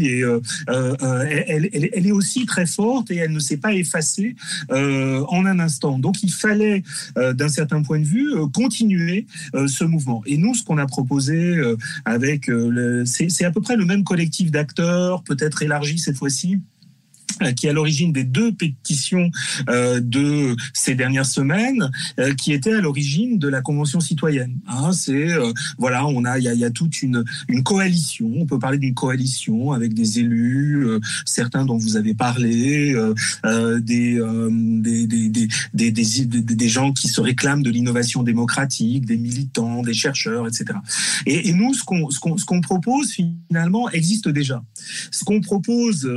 et 0.00 0.22
euh, 0.22 0.40
euh, 0.68 1.24
elle, 1.46 1.68
elle, 1.72 1.88
elle, 1.92 2.06
est 2.06 2.12
aussi 2.12 2.46
très 2.46 2.66
forte 2.66 3.10
et 3.10 3.16
elle 3.16 3.32
ne 3.32 3.38
s'est 3.38 3.56
pas 3.56 3.72
effacée 3.72 4.36
euh, 4.70 5.24
en 5.28 5.46
un 5.46 5.58
instant. 5.58 5.98
Donc 5.98 6.22
il 6.22 6.32
fallait, 6.32 6.82
d'un 7.16 7.48
certain 7.48 7.82
point 7.82 7.98
de 7.98 8.04
vue, 8.04 8.32
continuer 8.52 9.26
ce 9.66 9.84
mouvement. 9.84 10.22
Et 10.26 10.36
nous, 10.36 10.54
ce 10.54 10.62
qu'on 10.62 10.78
a 10.78 10.86
proposé 10.86 11.60
avec, 12.04 12.50
c'est 13.04 13.44
à 13.44 13.50
peu 13.50 13.60
près 13.60 13.76
le 13.76 13.84
même 13.84 14.04
collectif 14.04 14.50
d'acteurs, 14.50 15.22
peut-être 15.22 15.62
élargi 15.62 15.98
cette 15.98 16.16
fois-ci 16.16 16.40
euh, 16.54 16.58
qui 17.56 17.66
est 17.66 17.70
à 17.70 17.72
l'origine 17.72 18.12
des 18.12 18.24
deux 18.24 18.52
pétitions 18.52 19.30
euh, 19.68 20.00
de 20.00 20.56
ces 20.74 20.94
dernières 20.94 21.26
semaines, 21.26 21.90
euh, 22.18 22.34
qui 22.34 22.52
étaient 22.52 22.74
à 22.74 22.80
l'origine 22.80 23.38
de 23.38 23.48
la 23.48 23.60
Convention 23.60 24.00
citoyenne. 24.00 24.58
Hein, 24.68 24.92
c'est 24.92 25.32
euh, 25.32 25.52
voilà, 25.78 26.06
on 26.06 26.24
a 26.24 26.38
il 26.38 26.44
y 26.44 26.48
a, 26.48 26.54
y 26.54 26.64
a, 26.64 26.70
toute 26.70 27.02
une, 27.02 27.24
une 27.48 27.62
coalition. 27.62 28.30
On 28.36 28.46
peut 28.46 28.58
parler 28.58 28.78
d'une 28.78 28.94
coalition 28.94 29.72
avec 29.72 29.94
des 29.94 30.20
élus, 30.20 30.86
euh, 30.86 31.00
certains 31.24 31.64
dont 31.64 31.76
vous 31.76 31.96
avez 31.96 32.14
parlé, 32.14 32.94
euh, 33.44 33.80
des, 33.80 34.20
des, 34.80 35.06
des, 35.74 35.92
des, 35.92 36.68
gens 36.68 36.92
qui 36.92 37.08
se 37.08 37.20
réclament 37.20 37.62
de 37.62 37.70
l'innovation 37.70 38.22
démocratique, 38.22 39.06
des 39.06 39.16
militants, 39.16 39.82
des 39.82 39.94
chercheurs, 39.94 40.46
etc. 40.46 40.66
Et, 41.26 41.48
et 41.48 41.52
nous, 41.52 41.74
ce 41.74 41.84
qu'on 41.84 42.10
ce 42.10 42.18
qu'on 42.18 42.36
qu'on 42.36 42.60
propose 42.60 43.12
finalement 43.12 43.90
existe 43.90 44.28
déjà. 44.28 44.62
Ce 45.10 45.24
qu'on 45.24 45.40
propose 45.40 46.08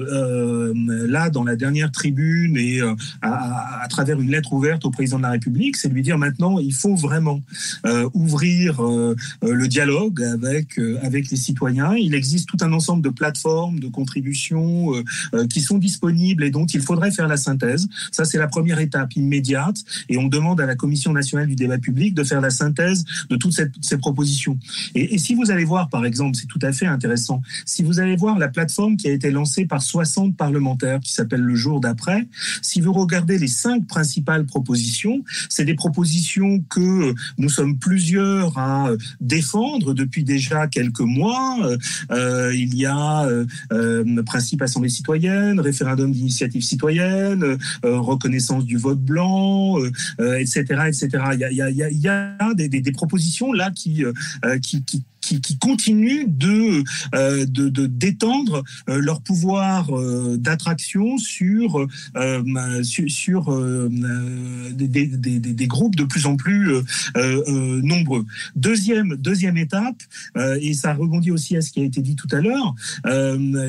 là 1.07 1.29
dans 1.29 1.43
la 1.43 1.55
dernière 1.55 1.91
tribune 1.91 2.57
et 2.57 2.81
euh, 2.81 2.95
à, 3.21 3.85
travers 3.89 4.19
une 4.19 4.31
lettre 4.31 4.53
ouverte 4.53 4.85
au 4.85 4.91
président 4.91 5.17
de 5.17 5.23
la 5.23 5.31
République, 5.31 5.75
c'est 5.75 5.89
lui 5.89 6.01
dire 6.01 6.17
maintenant 6.17 6.59
il 6.59 6.73
faut 6.73 6.95
vraiment 6.95 7.41
euh, 7.85 8.09
ouvrir 8.13 8.83
euh, 8.83 9.15
le 9.41 9.67
dialogue 9.67 10.21
avec 10.23 10.79
avec 11.01 11.29
les 11.29 11.37
citoyens. 11.37 11.95
Il 11.95 12.15
existe 12.15 12.47
tout 12.47 12.57
un 12.61 12.71
ensemble 12.73 13.03
de 13.03 13.09
plateformes 13.09 13.79
de 13.79 13.87
contributions 13.87 14.91
qui 15.49 15.61
sont 15.61 15.77
disponibles 15.77 16.43
et 16.43 16.51
dont 16.51 16.65
il 16.65 16.81
faudrait 16.81 17.11
faire 17.11 17.27
la 17.27 17.37
synthèse. 17.37 17.87
Ça 18.11 18.25
c'est 18.25 18.37
la 18.37 18.47
première 18.47 18.79
étape 18.79 19.15
immédiate 19.15 19.77
et 20.09 20.17
on 20.17 20.27
demande 20.27 20.61
à 20.61 20.65
la 20.65 20.75
Commission 20.75 21.11
nationale 21.13 21.47
du 21.47 21.55
débat 21.55 21.77
public 21.77 22.13
de 22.13 22.23
faire 22.23 22.41
la 22.41 22.49
synthèse 22.49 23.03
de 23.29 23.35
toutes 23.35 23.53
ces 23.81 23.97
propositions. 23.97 24.57
Et 24.95 25.17
si 25.17 25.35
vous 25.35 25.51
allez 25.51 25.65
voir 25.65 25.89
par 25.89 26.05
exemple, 26.05 26.37
c'est 26.37 26.47
tout 26.47 26.59
à 26.61 26.71
fait 26.71 26.85
intéressant. 26.85 27.41
Si 27.65 27.83
vous 27.83 27.99
allez 27.99 28.15
voir 28.15 28.39
la, 28.39 28.47
plateforme 28.53 28.97
qui 28.97 29.07
a 29.07 29.11
été 29.11 29.31
lancée 29.31 29.65
par 29.65 29.81
60 29.81 30.37
parlementaires 30.37 30.92
qui 31.01 31.13
s'appelle 31.13 31.41
Le 31.41 31.55
jour 31.55 31.79
d'après. 31.79 32.27
Si 32.61 32.81
vous 32.81 32.93
regardez 32.93 33.37
les 33.37 33.47
cinq 33.47 33.87
principales 33.87 34.45
propositions, 34.45 35.23
c'est 35.49 35.65
des 35.65 35.73
propositions 35.73 36.63
que 36.69 37.13
nous 37.37 37.49
sommes 37.49 37.77
plusieurs 37.77 38.57
à 38.57 38.89
défendre 39.21 39.93
depuis 39.93 40.23
déjà 40.23 40.67
quelques 40.67 40.99
mois. 40.99 41.59
Euh, 42.11 42.53
il 42.55 42.75
y 42.75 42.85
a 42.85 43.25
euh, 43.25 44.23
principe 44.23 44.61
assemblée 44.61 44.89
citoyenne, 44.89 45.59
référendum 45.59 46.11
d'initiative 46.11 46.61
citoyenne, 46.61 47.57
reconnaissance 47.83 48.65
du 48.65 48.77
vote 48.77 49.01
blanc, 49.01 49.77
etc., 50.19 50.63
etc. 50.87 51.09
Il 51.33 51.55
y 51.55 52.07
a, 52.07 52.53
des, 52.55 52.91
propositions 52.91 53.53
là 53.53 53.71
qui 53.71 54.03
qui, 55.23 55.41
qui 55.41 55.57
continuent 55.57 56.25
de, 56.27 56.83
euh, 57.15 57.45
de, 57.45 57.69
de 57.69 57.87
d'étendre 57.87 58.63
euh, 58.89 58.99
leur 58.99 59.21
pouvoir 59.21 59.97
euh, 59.97 60.37
d'attraction 60.37 61.17
sur 61.17 61.87
sur, 62.83 63.09
sur 63.09 63.65
des, 64.71 64.87
des, 64.87 65.07
des, 65.07 65.39
des, 65.39 65.67
groupes 65.67 65.95
de 65.95 66.03
plus 66.03 66.25
en 66.25 66.35
plus 66.35 66.73
nombreux. 67.15 68.25
Deuxième 68.55 69.15
deuxième 69.15 69.57
étape 69.57 70.01
et 70.59 70.73
ça 70.73 70.93
rebondit 70.93 71.31
aussi 71.31 71.55
à 71.55 71.61
ce 71.61 71.71
qui 71.71 71.79
a 71.79 71.83
été 71.83 72.01
dit 72.01 72.15
tout 72.15 72.27
à 72.31 72.41
l'heure. 72.41 72.75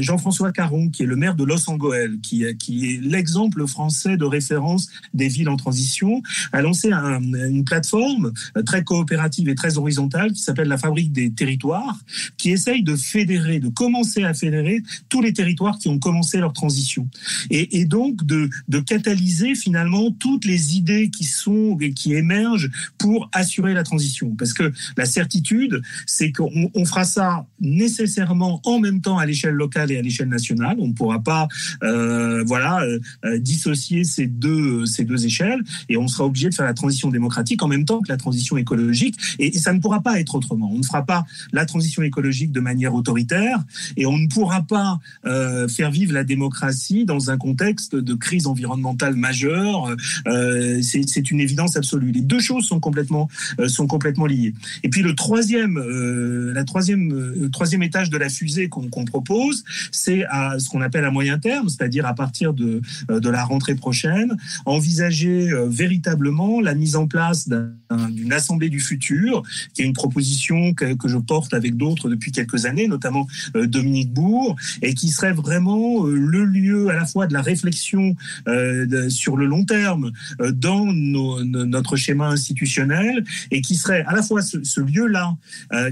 Jean-François 0.01 0.51
Caron, 0.53 0.89
qui 0.89 1.05
est 1.05 1.07
le 1.07 1.17
maire 1.17 1.37
de 1.37 1.45
Los 1.45 1.71
Angeles, 1.71 2.19
qui, 2.23 2.45
qui 2.59 2.87
est 2.91 3.01
l'exemple 3.01 3.67
français 3.67 4.17
de 4.17 4.25
référence 4.25 4.89
des 5.13 5.29
villes 5.29 5.49
en 5.49 5.57
transition, 5.57 6.23
a 6.53 6.61
lancé 6.63 6.91
un, 6.93 7.23
une 7.23 7.65
plateforme 7.65 8.33
très 8.67 8.83
coopérative 8.83 9.49
et 9.49 9.55
très 9.55 9.79
horizontale 9.79 10.33
qui 10.33 10.43
s'appelle 10.43 10.69
la 10.69 10.79
Fabrique 10.79 11.13
des 11.13 11.31
territoires, 11.45 11.99
qui 12.39 12.51
essaye 12.51 12.83
de 12.83 12.97
fédérer, 12.97 13.61
de 13.61 13.69
commencer 13.69 14.25
à 14.25 14.33
fédérer 14.33 14.83
tous 15.11 15.21
les 15.21 15.35
territoires 15.35 15.79
qui 15.79 15.89
ont 15.89 15.99
commencé 15.99 16.39
leur 16.39 16.55
transition. 16.55 17.09
Et, 17.51 17.85
donc 17.85 18.25
de, 18.25 18.49
catalyser 18.87 19.55
finalement 19.55 20.11
toutes 20.11 20.45
les 20.45 20.77
idées 20.77 21.11
qui 21.11 21.25
sont 21.25 21.77
et 21.81 21.93
qui 21.93 22.15
émergent 22.15 22.71
pour 22.99 23.29
assurer 23.33 23.75
la 23.75 23.83
transition. 23.83 24.35
Parce 24.39 24.53
que 24.53 24.73
la 24.97 25.05
certitude, 25.05 25.83
c'est 26.07 26.33
qu'on 26.33 26.71
on 26.75 26.85
fera 26.85 27.05
ça 27.05 27.47
nécessairement 27.61 28.61
en 28.65 28.79
même 28.79 29.01
temps 29.01 29.19
à 29.19 29.27
l'échelle 29.27 29.55
locale 29.55 29.91
et 29.93 29.99
à 29.99 30.03
l'échelle 30.03 30.29
nationale. 30.29 30.77
On 30.79 30.89
ne 30.89 30.93
pourra 30.93 31.21
pas 31.21 31.49
euh, 31.83 32.43
voilà, 32.45 32.83
euh, 32.83 33.39
dissocier 33.39 34.05
ces 34.05 34.27
deux, 34.27 34.87
ces 34.87 35.05
deux 35.05 35.27
échelles 35.27 35.63
et 35.89 35.97
on 35.97 36.09
sera 36.09 36.25
obligé 36.25 36.49
de 36.49 36.55
faire 36.55 36.67
la 36.67 36.75
transition 36.75 37.11
démocratique 37.11 37.63
en 37.63 37.69
même 37.69 37.85
temps 37.85 38.01
que 38.01 38.11
la 38.11 38.17
transition 38.17 38.57
écologique. 38.57 39.17
Et, 39.39 39.57
et 39.57 39.59
ça 39.59 39.73
ne 39.73 39.81
pourra 39.81 40.01
pas 40.01 40.21
être 40.21 40.35
autrement. 40.35 40.71
On 40.73 40.79
ne 40.79 40.85
fera 40.85 41.05
pas 41.05 41.25
la 41.53 41.67
transition 41.67 42.03
écologique 42.03 42.53
de 42.53 42.61
manière 42.61 42.95
autoritaire 42.95 43.63
et 43.97 44.07
on 44.07 44.19
ne 44.19 44.27
pourra 44.27 44.63
pas 44.63 44.99
euh, 45.27 45.69
faire 45.69 45.91
vivre 45.91 46.13
la 46.13 46.25
démocratie 46.25 47.05
dans 47.05 47.31
un 47.31 47.37
contexte 47.37 47.97
de 47.97 48.15
crise 48.15 48.47
environnementale 48.47 49.17
majeure. 49.17 49.95
Euh, 50.27 50.81
c'est 50.83 51.31
une 51.31 51.41
évidence 51.41 51.77
absolue. 51.77 52.13
Les 52.13 52.21
deux 52.21 52.41
choses 52.41 52.65
sont 52.65 52.81
complètement 52.81 53.29
euh, 53.61 53.69
sont 53.69 53.87
complètement 53.87 54.27
liées. 54.27 54.55
Et 54.83 54.89
puis 54.89 55.03
le 55.03 55.15
troisième, 55.15 55.79
la 55.79 56.65
troisième, 56.65 57.51
troisième 57.51 57.83
étage 57.83 58.11
de 58.11 58.17
la 58.17 58.29
fusée 58.29 58.69
qu'on 58.69 58.89
qu 58.89 59.05
propose, 59.05 59.65
c'est 59.91 60.25
à 60.27 60.59
ce 60.59 60.69
qu'on 60.69 60.81
appelle 60.81 61.05
à 61.05 61.11
moyen 61.11 61.39
terme, 61.39 61.69
c'est-à-dire 61.69 62.07
à 62.07 62.15
partir 62.15 62.53
de 62.55 62.81
de 63.09 63.29
la 63.29 63.45
rentrée 63.45 63.75
prochaine, 63.75 64.37
envisager 64.65 65.51
véritablement 65.67 66.61
la 66.61 66.75
mise 66.75 66.97
en 66.97 67.07
place 67.07 67.49
d'une 67.49 68.33
assemblée 68.33 68.69
du 68.69 68.81
futur, 68.81 69.43
qui 69.75 69.83
est 69.83 69.85
une 69.85 69.93
proposition 69.93 70.75
que 70.75 71.09
je 71.09 71.17
porte 71.25 71.55
avec 71.55 71.77
d'autres 71.77 72.09
depuis 72.09 72.33
quelques 72.33 72.67
années, 72.67 72.89
notamment 72.89 73.27
euh, 73.57 73.67
Dominique 73.67 74.13
Bourg, 74.13 74.57
et 74.83 74.95
qui 74.95 75.09
serait 75.09 75.33
vraiment 75.33 76.07
euh, 76.07 76.15
le 76.15 76.45
lieu 76.45 76.89
à 76.89 76.95
la 76.95 77.07
fois 77.07 77.27
de 77.27 77.33
la 77.33 77.43
réflexion 77.43 78.15
euh, 78.49 79.09
sur 79.09 79.37
le 79.37 79.47
long 79.47 79.65
terme 79.65 80.13
dans 80.39 80.87
notre 80.93 81.97
schéma 81.97 82.29
institutionnel, 82.29 83.25
et 83.51 83.61
qui 83.61 83.77
serait 83.77 84.05
à 84.07 84.13
la 84.15 84.23
fois 84.23 84.43
ce, 84.43 84.81
lieu-là 84.81 85.37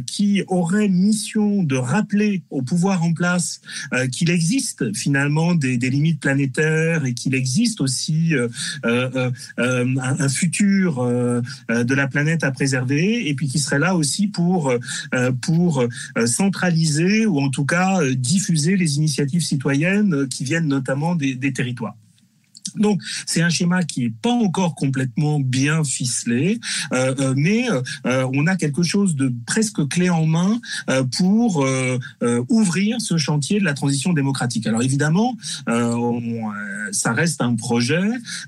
qui 0.06 0.42
aurait 0.48 0.88
mission 0.88 1.62
de 1.62 1.76
rappeler 1.76 2.42
au 2.50 2.62
pouvoir 2.62 3.02
en 3.02 3.14
place 3.14 3.60
qu'il 4.10 4.30
existe 4.30 4.94
finalement 4.94 5.54
des, 5.54 5.76
limites 5.78 6.20
planétaires 6.20 7.04
et 7.04 7.14
qu'il 7.14 7.34
existe 7.34 7.80
aussi 7.80 8.34
un, 8.84 10.28
futur 10.28 11.02
de 11.68 11.94
la 11.94 12.08
planète 12.08 12.44
à 12.44 12.50
préserver, 12.50 13.28
et 13.28 13.34
puis 13.34 13.48
qui 13.48 13.58
serait 13.58 13.78
là 13.78 13.94
aussi 13.94 14.28
pour 14.28 14.72
pour 15.30 15.82
euh, 15.82 16.26
centraliser 16.26 17.26
ou 17.26 17.38
en 17.40 17.50
tout 17.50 17.64
cas 17.64 18.00
euh, 18.02 18.14
diffuser 18.14 18.76
les 18.76 18.96
initiatives 18.96 19.42
citoyennes 19.42 20.28
qui 20.28 20.44
viennent 20.44 20.68
notamment 20.68 21.14
des 21.14 21.52
territoires. 21.52 21.94
Donc 22.76 23.02
c'est 23.26 23.42
un 23.42 23.48
schéma 23.48 23.82
qui 23.82 24.04
est 24.04 24.12
pas 24.22 24.30
encore 24.30 24.74
complètement 24.74 25.40
bien 25.40 25.84
ficelé, 25.84 26.60
euh, 26.92 27.34
mais 27.36 27.66
euh, 28.06 28.28
on 28.32 28.46
a 28.46 28.56
quelque 28.56 28.82
chose 28.82 29.16
de 29.16 29.32
presque 29.46 29.86
clé 29.88 30.10
en 30.10 30.26
main 30.26 30.60
euh, 30.88 31.04
pour 31.18 31.66
ouvrir 32.48 33.00
ce 33.00 33.16
chantier 33.16 33.60
de 33.60 33.64
la 33.64 33.74
transition 33.74 34.12
démocratique. 34.12 34.66
Alors 34.66 34.82
évidemment, 34.82 35.36
on, 35.66 36.50
ça 36.92 37.12
reste 37.12 37.40
un 37.40 37.54
projet. 37.54 38.02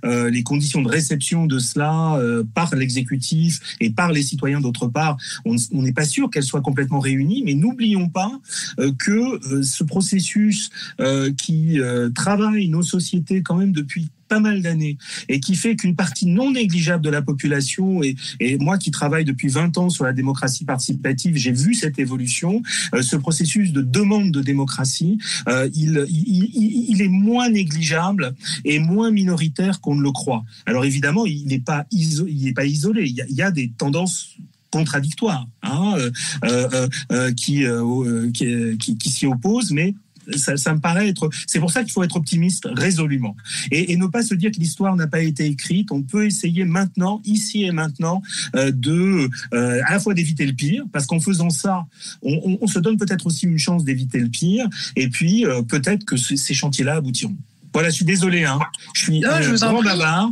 les 0.05 0.43
conditions 0.43 0.83
de 0.83 0.89
réception 0.89 1.47
de 1.47 1.59
cela 1.59 2.19
par 2.55 2.75
l'exécutif 2.75 3.77
et 3.81 3.91
par 3.91 4.13
les 4.13 4.23
citoyens 4.23 4.61
d'autre 4.61 4.87
part, 4.87 5.17
on 5.45 5.57
n'est 5.73 5.93
pas 5.93 6.05
sûr 6.05 6.31
qu'elles 6.31 6.45
soient 6.45 6.61
complètement 6.61 7.01
réunies, 7.01 7.43
mais 7.45 7.55
n'oublions 7.55 8.09
pas 8.09 8.33
que 8.99 9.63
ce 9.63 9.85
processus 9.85 10.71
qui 11.37 11.79
travaille 12.15 12.69
nos 12.69 12.83
sociétés 12.83 13.43
quand 13.43 13.57
même 13.57 13.73
depuis 13.73 14.09
pas 14.29 14.41
mal 14.41 14.63
d'années 14.63 14.97
et 15.29 15.41
qui 15.41 15.55
fait 15.55 15.77
qu'une 15.77 15.95
partie 15.95 16.27
non 16.27 16.53
négligeable 16.53 17.05
de 17.05 17.11
la 17.11 17.23
population 17.23 18.03
et, 18.03 18.17
moi 18.59 18.79
qui 18.79 18.91
travaille 18.91 19.25
depuis 19.25 19.49
20 19.49 19.79
ans 19.79 19.91
sur 19.91 20.05
la 20.05 20.13
démocratie 20.13 20.65
participative, 20.65 21.37
j'ai 21.37 21.53
vu 21.53 21.75
cette 21.75 21.99
évolution, 21.99 22.63
euh, 22.95 23.03
ce 23.03 23.17
processus 23.17 23.73
de 23.73 23.83
demande 23.83 24.31
de 24.31 24.41
démocratie, 24.41 25.19
euh, 25.49 25.69
il, 25.75 26.05
il, 26.09 27.03
est 27.03 27.09
moins 27.09 27.49
négligeable 27.49 28.35
et 28.65 28.79
moins 28.79 29.11
minoritaire 29.11 29.81
qu'on 29.81 29.97
ne 29.97 30.03
le 30.03 30.13
croit. 30.13 30.45
Alors 30.67 30.85
évidemment, 30.85 31.27
il 31.27 31.47
n'est 31.47 31.59
pas, 31.59 31.87
iso 31.91 32.27
pas 32.55 32.65
isolé, 32.65 33.07
il 33.07 33.35
y, 33.35 33.43
a, 33.43 33.51
des 33.51 33.71
tendances 33.77 34.37
contradictoires 34.71 35.47
hein, 35.63 35.97
euh, 36.45 37.33
qui, 37.33 37.65
qui, 38.33 38.79
qui, 38.79 38.99
qui 38.99 39.11
s'y 39.11 39.27
opposent, 39.27 39.73
mais 39.73 39.95
ça, 40.37 40.75
me 40.75 40.81
paraît 40.81 41.09
être. 41.09 41.31
C'est 41.47 41.61
pour 41.61 41.71
ça 41.71 41.83
qu'il 41.83 41.93
faut 41.93 42.03
être 42.03 42.17
optimiste 42.17 42.69
résolument 42.73 43.37
et, 43.71 43.97
ne 43.97 44.07
pas 44.07 44.23
se 44.23 44.35
dire 44.35 44.51
que 44.51 44.59
l'histoire 44.59 44.97
n'a 44.97 45.07
pas 45.07 45.21
été 45.21 45.47
écrite. 45.47 45.93
On 45.93 46.03
peut 46.03 46.27
essayer 46.27 46.65
maintenant, 46.65 47.23
ici 47.25 47.65
et 47.65 47.71
maintenant, 47.71 48.23
euh, 48.57 48.71
de 48.71 49.31
euh, 49.55 49.81
à 49.87 49.93
la 49.93 50.01
fois 50.01 50.15
d'éviter 50.15 50.47
le 50.47 50.53
pire, 50.53 50.85
parce 50.93 51.07
qu'en 51.07 51.21
faisant 51.21 51.51
ça, 51.51 51.87
on 52.23 52.67
se 52.67 52.79
donne 52.79 52.97
peut-être 52.97 53.27
aussi 53.27 53.47
une 53.47 53.59
chance 53.59 53.85
d'éviter 53.85 54.19
le 54.19 54.29
pire, 54.29 54.69
et 54.97 55.09
puis 55.09 55.47
euh, 55.47 55.63
peut-être 55.63 56.05
que 56.05 56.17
ces 56.17 56.55
chantiers-là 56.55 56.97
aboutiront. 56.97 57.37
Voilà, 57.75 57.91
je 57.91 57.97
suis 57.97 58.05
désolé. 58.05 58.45
Hein. 58.45 58.61
Je 58.95 59.03
suis 59.03 59.21
non, 59.21 59.31
je 59.41 59.57
grand 59.57 59.83
bavard. 59.83 60.31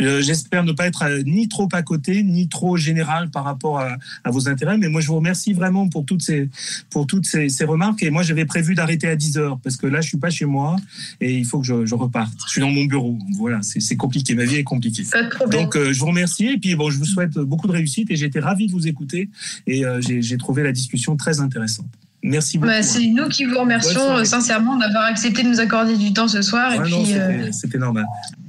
Euh, 0.00 0.22
J'espère 0.22 0.62
ne 0.62 0.70
pas 0.70 0.86
être 0.86 1.02
à, 1.02 1.22
ni 1.24 1.48
trop 1.48 1.68
à 1.72 1.82
côté, 1.82 2.22
ni 2.22 2.48
trop 2.48 2.76
général 2.76 3.30
par 3.30 3.42
rapport 3.42 3.80
à, 3.80 3.96
à, 4.22 4.30
vos 4.30 4.48
intérêts. 4.48 4.78
Mais 4.78 4.88
moi, 4.88 5.00
je 5.00 5.08
vous 5.08 5.16
remercie 5.16 5.52
vraiment 5.52 5.88
pour 5.88 6.06
toutes 6.06 6.22
ces, 6.22 6.48
pour 6.90 7.08
toutes 7.08 7.26
ces, 7.26 7.48
ces 7.48 7.64
remarques. 7.64 8.04
Et 8.04 8.10
moi, 8.10 8.22
j'avais 8.22 8.44
prévu 8.44 8.76
d'arrêter 8.76 9.08
à 9.08 9.16
10 9.16 9.38
heures 9.38 9.58
parce 9.58 9.76
que 9.76 9.88
là, 9.88 10.00
je 10.00 10.08
suis 10.08 10.18
pas 10.18 10.30
chez 10.30 10.44
moi 10.44 10.76
et 11.20 11.36
il 11.36 11.44
faut 11.44 11.58
que 11.58 11.66
je, 11.66 11.84
je 11.84 11.94
reparte. 11.96 12.32
Je 12.46 12.52
suis 12.52 12.60
dans 12.60 12.70
mon 12.70 12.84
bureau. 12.84 13.18
Voilà, 13.36 13.58
c'est 13.62 13.96
compliqué. 13.96 14.36
Ma 14.36 14.44
vie 14.44 14.56
est 14.56 14.64
compliquée. 14.64 15.02
Donc, 15.50 15.74
euh, 15.74 15.92
je 15.92 15.98
vous 15.98 16.06
remercie. 16.06 16.46
Et 16.46 16.58
puis, 16.58 16.76
bon, 16.76 16.90
je 16.90 16.98
vous 16.98 17.06
souhaite 17.06 17.34
beaucoup 17.38 17.66
de 17.66 17.72
réussite 17.72 18.08
et 18.12 18.16
j'étais 18.16 18.40
ravi 18.40 18.68
de 18.68 18.72
vous 18.72 18.86
écouter. 18.86 19.30
Et 19.66 19.84
euh, 19.84 20.00
j'ai 20.00 20.38
trouvé 20.38 20.62
la 20.62 20.70
discussion 20.70 21.16
très 21.16 21.40
intéressante. 21.40 21.86
Merci 22.24 22.56
beaucoup. 22.56 22.72
Bah, 22.72 22.82
c'est 22.82 23.06
nous 23.06 23.28
qui 23.28 23.44
vous 23.44 23.58
remercions 23.58 24.24
sincèrement 24.24 24.76
d'avoir 24.76 25.04
accepté 25.04 25.42
de 25.42 25.48
nous 25.48 25.60
accorder 25.60 25.96
du 25.96 26.14
temps 26.14 26.26
ce 26.26 26.40
soir. 26.40 26.70
Ouais, 26.70 26.78
et 26.78 26.80
puis, 26.80 27.12
euh... 27.12 27.52
c'était 27.52 27.78
normal. 27.78 28.06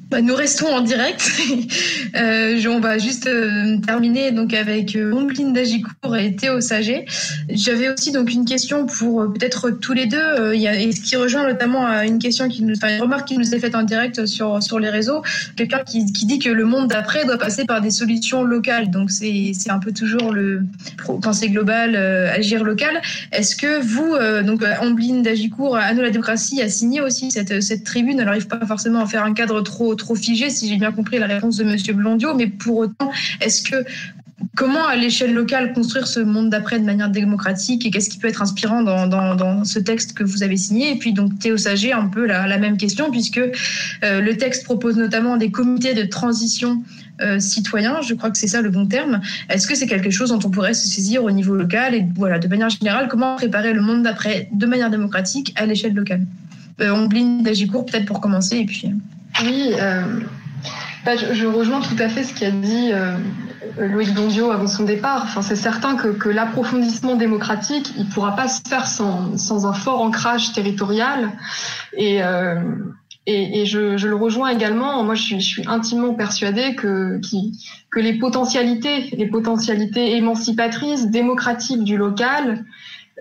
Bah, 0.10 0.22
nous 0.22 0.36
restons 0.36 0.68
en 0.68 0.82
direct. 0.82 1.32
euh, 2.16 2.62
on 2.68 2.80
va 2.80 3.00
juste 3.00 3.26
euh, 3.26 3.78
terminer 3.80 4.32
donc 4.32 4.54
avec 4.54 4.96
euh, 4.96 5.12
Dagicourt 5.52 6.16
et 6.16 6.36
Théo 6.36 6.62
Saget. 6.62 7.06
J'avais 7.50 7.90
aussi 7.90 8.12
donc 8.12 8.32
une 8.32 8.46
question 8.46 8.86
pour 8.86 9.22
euh, 9.22 9.28
peut-être 9.34 9.72
tous 9.72 9.94
les 9.94 10.06
deux. 10.06 10.54
Il 10.54 10.66
et 10.66 10.92
ce 10.92 11.02
qui 11.02 11.16
rejoint 11.16 11.48
notamment 11.48 11.88
à 11.88 12.06
une 12.06 12.20
question 12.20 12.50
qui 12.50 12.64
nous, 12.64 12.76
une 12.76 13.02
remarque 13.02 13.28
qui 13.28 13.38
nous 13.38 13.56
est 13.56 13.60
faite 13.60 13.74
en 13.74 13.82
direct 13.82 14.28
sur 14.28 14.62
sur 14.62 14.78
les 14.78 14.90
réseaux. 14.90 15.24
Quelqu'un 15.56 15.80
qui, 15.80 16.06
qui 16.12 16.28
dit 16.28 16.38
que 16.38 16.50
le 16.50 16.66
monde 16.66 16.88
d'après 16.88 17.26
doit 17.26 17.40
passer 17.40 17.66
par 17.66 17.82
des 17.82 17.92
solutions 17.92 18.44
locales. 18.44 18.92
Donc 18.92 19.10
c'est 19.10 19.54
c'est 19.58 19.72
un 19.72 19.80
peu 19.80 19.92
toujours 19.92 20.34
le 20.34 20.62
penser 21.24 21.50
global, 21.50 21.96
agir 21.96 22.64
local. 22.64 23.02
Est-ce 23.32 23.56
que 23.56 23.82
vous 23.82 24.16
donc 24.46 24.64
Ombline 24.82 25.24
Dagicourt, 25.24 25.78
à 25.78 25.94
la 25.94 26.10
démocratie, 26.12 26.62
a 26.62 26.70
signé 26.70 27.02
aussi 27.02 27.32
cette 27.32 27.64
cette 27.64 27.84
tribune? 27.84 28.20
Elle 28.20 28.26
n'arrive 28.26 28.48
pas 28.48 28.64
forcément 28.68 29.00
à 29.00 29.08
faire 29.08 29.24
un 29.24 29.34
cadre 29.34 29.62
trop 29.62 29.96
figé, 30.14 30.52
si 30.52 30.70
j'ai 30.70 30.78
bien 30.78 30.92
compris 30.92 31.18
la 31.18 31.26
réponse 31.26 31.58
de 31.58 31.64
Monsieur 31.64 31.94
Blondio, 31.94 32.36
mais 32.36 32.46
pour 32.46 32.78
autant, 32.78 33.12
est-ce 33.42 33.64
que 33.64 33.78
comment, 34.56 34.86
à 34.86 34.96
l'échelle 34.96 35.34
locale, 35.34 35.74
construire 35.74 36.06
ce 36.06 36.20
monde 36.20 36.52
d'après 36.52 36.80
de 36.80 36.86
manière 36.86 37.10
démocratique 37.10 37.86
et 37.88 37.90
qu'est-ce 37.90 38.10
qui 38.12 38.20
peut 38.20 38.28
être 38.28 38.44
inspirant 38.44 38.84
dans, 38.84 39.64
ce 39.64 39.80
texte 39.80 40.14
que 40.14 40.24
vous 40.24 40.44
avez 40.44 40.58
signé? 40.58 40.92
Et 40.92 40.96
puis, 40.98 41.14
donc, 41.14 41.40
Théo 41.40 41.58
Sager, 41.58 41.94
un 41.94 42.08
peu 42.08 42.28
la, 42.28 42.58
même 42.60 42.78
question, 42.78 43.10
puisque 43.10 43.42
le 44.04 44.34
texte 44.34 44.66
propose 44.66 44.98
notamment 44.98 45.38
des 45.38 45.50
comités 45.50 45.94
de 45.94 46.04
transition 46.04 46.84
euh, 47.22 47.40
citoyens, 47.40 48.02
je 48.02 48.14
crois 48.14 48.30
que 48.30 48.38
c'est 48.38 48.48
ça 48.48 48.62
le 48.62 48.70
bon 48.70 48.88
terme. 48.88 49.22
Est-ce 49.50 49.68
que 49.68 49.76
c'est 49.76 49.88
quelque 49.88 50.10
chose 50.10 50.30
dont 50.30 50.40
on 50.44 50.50
pourrait 50.50 50.74
se 50.74 50.88
saisir 50.88 51.24
au 51.24 51.32
niveau 51.32 51.56
local? 51.56 51.96
Et 51.96 52.06
voilà, 52.16 52.40
de 52.40 52.48
manière 52.48 52.70
générale, 52.70 53.08
comment 53.08 53.36
préparer 53.36 53.74
le 53.74 53.82
monde 53.82 54.04
d'après 54.04 54.50
de 54.52 54.66
manière 54.66 54.90
démocratique 54.90 55.54
à 55.56 55.66
l'échelle 55.66 55.94
locale? 55.94 56.26
Euh, 56.82 56.92
Ombline 56.92 57.42
d'Agicourt, 57.42 57.86
peut-être 57.86 58.06
pour 58.06 58.20
commencer, 58.20 58.58
et 58.58 58.66
puis. 58.66 58.92
Euh, 59.42 59.46
oui, 59.46 59.74
euh, 59.80 60.02
bah, 61.06 61.16
je, 61.16 61.46
rejoins 61.46 61.82
tout 61.82 61.96
à 62.00 62.10
fait 62.10 62.24
ce 62.24 62.34
qu'a 62.34 62.52
dit 62.52 62.92
Loïc 63.78 64.14
Dondio 64.14 64.52
avant 64.52 64.68
son 64.68 64.84
départ. 64.84 65.24
Enfin, 65.24 65.42
c'est 65.42 65.56
certain 65.56 65.96
que, 65.96 66.10
que 66.10 66.30
l'approfondissement 66.30 67.16
démocratique, 67.16 67.92
il 67.98 68.06
ne 68.06 68.12
pourra 68.12 68.36
pas 68.36 68.48
se 68.48 68.62
faire 68.68 68.88
sans, 68.88 69.38
sans, 69.38 69.66
un 69.66 69.74
fort 69.74 70.02
ancrage 70.02 70.54
territorial 70.54 71.32
et 71.98 72.22
et, 73.28 73.62
et 73.62 73.66
je, 73.66 73.98
je, 73.98 74.08
le 74.08 74.16
rejoins 74.16 74.50
également. 74.50 75.04
Moi, 75.04 75.16
je 75.16 75.24
suis, 75.24 75.40
je 75.40 75.48
suis 75.48 75.64
intimement 75.68 76.14
persuadée 76.14 76.76
que, 76.76 77.20
que 77.90 78.00
les 78.00 78.14
potentialités, 78.20 79.10
les 79.18 79.28
potentialités 79.28 80.16
émancipatrices, 80.16 81.08
démocratiques 81.08 81.84
du 81.84 81.98
local, 81.98 82.66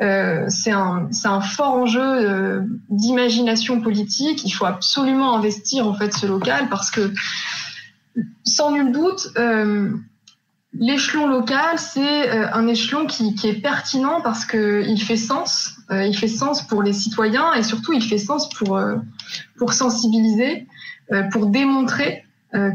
euh, 0.02 0.46
c'est 0.48 0.72
un, 0.72 1.08
un, 1.24 1.40
fort 1.40 1.72
enjeu 1.72 2.00
euh, 2.02 2.62
d'imagination 2.90 3.80
politique. 3.80 4.44
Il 4.44 4.50
faut 4.50 4.66
absolument 4.66 5.36
investir 5.36 5.86
en 5.86 5.94
fait 5.94 6.12
ce 6.12 6.26
local 6.26 6.68
parce 6.68 6.90
que, 6.90 7.12
sans 8.44 8.72
nul 8.72 8.90
doute, 8.90 9.28
euh, 9.38 9.92
l'échelon 10.72 11.28
local, 11.28 11.78
c'est 11.78 12.28
euh, 12.28 12.52
un 12.52 12.66
échelon 12.66 13.06
qui, 13.06 13.36
qui, 13.36 13.46
est 13.46 13.60
pertinent 13.60 14.20
parce 14.20 14.44
que 14.44 14.82
il 14.84 15.00
fait 15.00 15.16
sens. 15.16 15.76
Euh, 15.92 16.04
il 16.04 16.16
fait 16.16 16.28
sens 16.28 16.66
pour 16.66 16.82
les 16.82 16.92
citoyens 16.92 17.54
et 17.54 17.62
surtout 17.62 17.92
il 17.92 18.02
fait 18.02 18.18
sens 18.18 18.48
pour 18.48 18.80
pour 19.58 19.72
sensibiliser, 19.72 20.66
pour 21.30 21.46
démontrer 21.46 22.24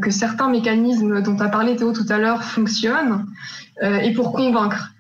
que 0.02 0.12
certains 0.12 0.50
mécanismes 0.50 1.22
dont 1.22 1.38
a 1.40 1.48
parlé 1.48 1.76
Théo 1.76 1.94
tout 1.94 2.06
à 2.10 2.18
l'heure 2.18 2.44
fonctionnent 2.44 3.26
et 3.82 4.14
pour 4.14 4.34
convaincre. 4.34 4.94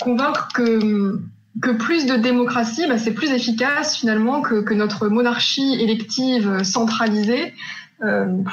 Convaincre 0.00 0.48
que, 0.54 1.20
que 1.62 1.70
plus 1.70 2.06
de 2.06 2.16
démocratie, 2.16 2.86
bah, 2.88 2.98
c'est 2.98 3.14
plus 3.14 3.30
efficace 3.30 3.96
finalement 3.96 4.42
que, 4.42 4.60
que, 4.62 4.74
notre 4.74 5.08
monarchie 5.08 5.74
élective 5.80 6.62
centralisée 6.62 7.54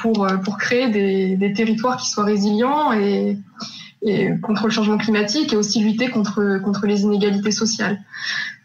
pour, 0.02 0.26
pour 0.44 0.58
créer 0.58 0.88
des, 0.88 1.36
des, 1.36 1.52
territoires 1.52 1.96
qui 1.96 2.08
soient 2.10 2.24
résilients 2.24 2.92
et, 2.92 3.38
et 4.02 4.30
contre 4.40 4.64
le 4.64 4.70
changement 4.70 4.98
climatique 4.98 5.52
et 5.52 5.56
aussi 5.56 5.80
lutter 5.80 6.08
contre, 6.08 6.60
contre 6.62 6.86
les 6.86 7.02
inégalités 7.02 7.50
sociales. 7.50 7.98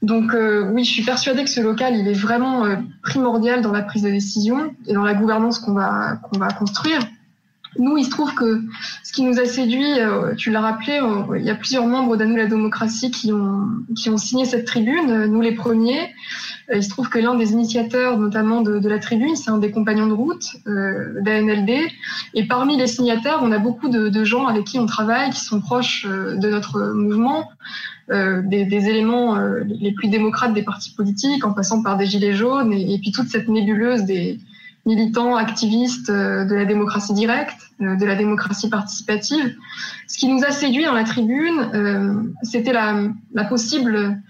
Donc 0.02 0.34
euh, 0.34 0.70
oui, 0.72 0.84
je 0.84 0.92
suis 0.92 1.04
persuadée 1.04 1.44
que 1.44 1.50
ce 1.50 1.62
local, 1.62 1.96
il 1.96 2.08
est 2.08 2.14
vraiment 2.14 2.66
euh, 2.66 2.76
primordial 3.02 3.62
dans 3.62 3.72
la 3.72 3.82
prise 3.82 4.04
de 4.04 4.10
décision 4.10 4.76
et 4.88 4.94
dans 4.94 5.04
la 5.04 5.14
gouvernance 5.14 5.60
qu'on 5.60 5.74
va, 5.74 6.20
qu'on 6.24 6.38
va 6.38 6.50
construire. 6.50 7.00
Nous, 7.78 7.98
il 7.98 8.06
se 8.06 8.10
trouve 8.10 8.34
que 8.34 8.62
ce 9.04 9.14
qui 9.14 9.24
nous 9.24 9.40
a 9.40 9.46
séduit, 9.46 10.00
euh, 10.00 10.36
tu 10.36 10.52
l'as 10.52 10.62
rappelé, 10.62 11.00
il 11.38 11.44
y 11.44 11.50
a 11.50 11.56
plusieurs 11.56 11.86
membres 11.86 12.16
d'Anou 12.18 12.36
la 12.36 12.46
démocratie 12.46 13.12
qui 13.12 13.32
ont, 13.32 13.68
qui 13.96 14.10
ont 14.10 14.18
signé 14.18 14.46
cette 14.46 14.66
tribune, 14.66 15.26
nous 15.26 15.42
les 15.42 15.54
premiers. 15.54 16.10
Euh, 16.70 16.78
il 16.78 16.84
se 16.84 16.90
trouve 16.90 17.10
que 17.10 17.20
l'un 17.20 17.36
des 17.36 17.52
initiateurs, 17.52 18.18
notamment 18.18 18.62
de, 18.62 18.80
de 18.80 18.90
la 18.90 19.00
tribune, 19.00 19.36
c'est 19.36 19.50
un 19.50 19.58
des 19.58 19.72
compagnons 19.72 20.08
de 20.08 20.14
route 20.14 20.46
euh, 20.68 21.22
d'ANLD. 21.22 21.70
Et 22.34 22.48
parmi 22.48 22.78
les 22.78 22.88
signataires, 22.88 23.40
on 23.42 23.52
a 23.52 23.60
beaucoup 23.60 23.90
de, 23.90 24.10
de, 24.10 24.24
gens 24.24 24.48
avec 24.48 24.66
qui 24.66 24.80
on 24.80 24.86
travaille, 24.86 25.32
qui 25.32 25.42
sont 25.42 25.60
proches 25.60 26.06
euh, 26.10 26.36
de 26.36 26.50
notre 26.50 26.94
mouvement, 26.94 27.50
euh, 28.12 28.42
des, 28.44 28.66
des, 28.66 28.90
éléments 28.90 29.38
les 29.66 29.92
plus 29.94 30.10
démocrates 30.10 30.54
des 30.54 30.64
partis 30.64 30.92
politiques, 30.92 31.46
en 31.46 31.54
passant 31.54 31.82
par 31.82 31.98
des 31.98 32.06
gilets 32.06 32.34
jaunes, 32.34 32.74
et 32.74 33.00
puis 33.02 33.12
toute 33.12 33.28
cette 33.28 33.48
nébuleuse 33.48 34.04
des 34.04 34.40
militants, 34.86 35.36
activistes 35.36 36.12
de 36.12 36.54
la 36.54 36.66
démocratie 36.66 37.14
directe, 37.14 37.72
de 37.80 38.06
la 38.06 38.16
démocratie 38.16 38.70
participative. 38.70 39.56
Ce 40.08 40.18
qui 40.18 40.28
nous 40.28 40.44
a 40.44 40.52
séduit 40.52 40.86
dans 40.86 40.94
la 40.94 41.06
tribune, 41.06 42.34
c'était 42.44 42.74
la, 42.74 43.46
possible 43.46 44.22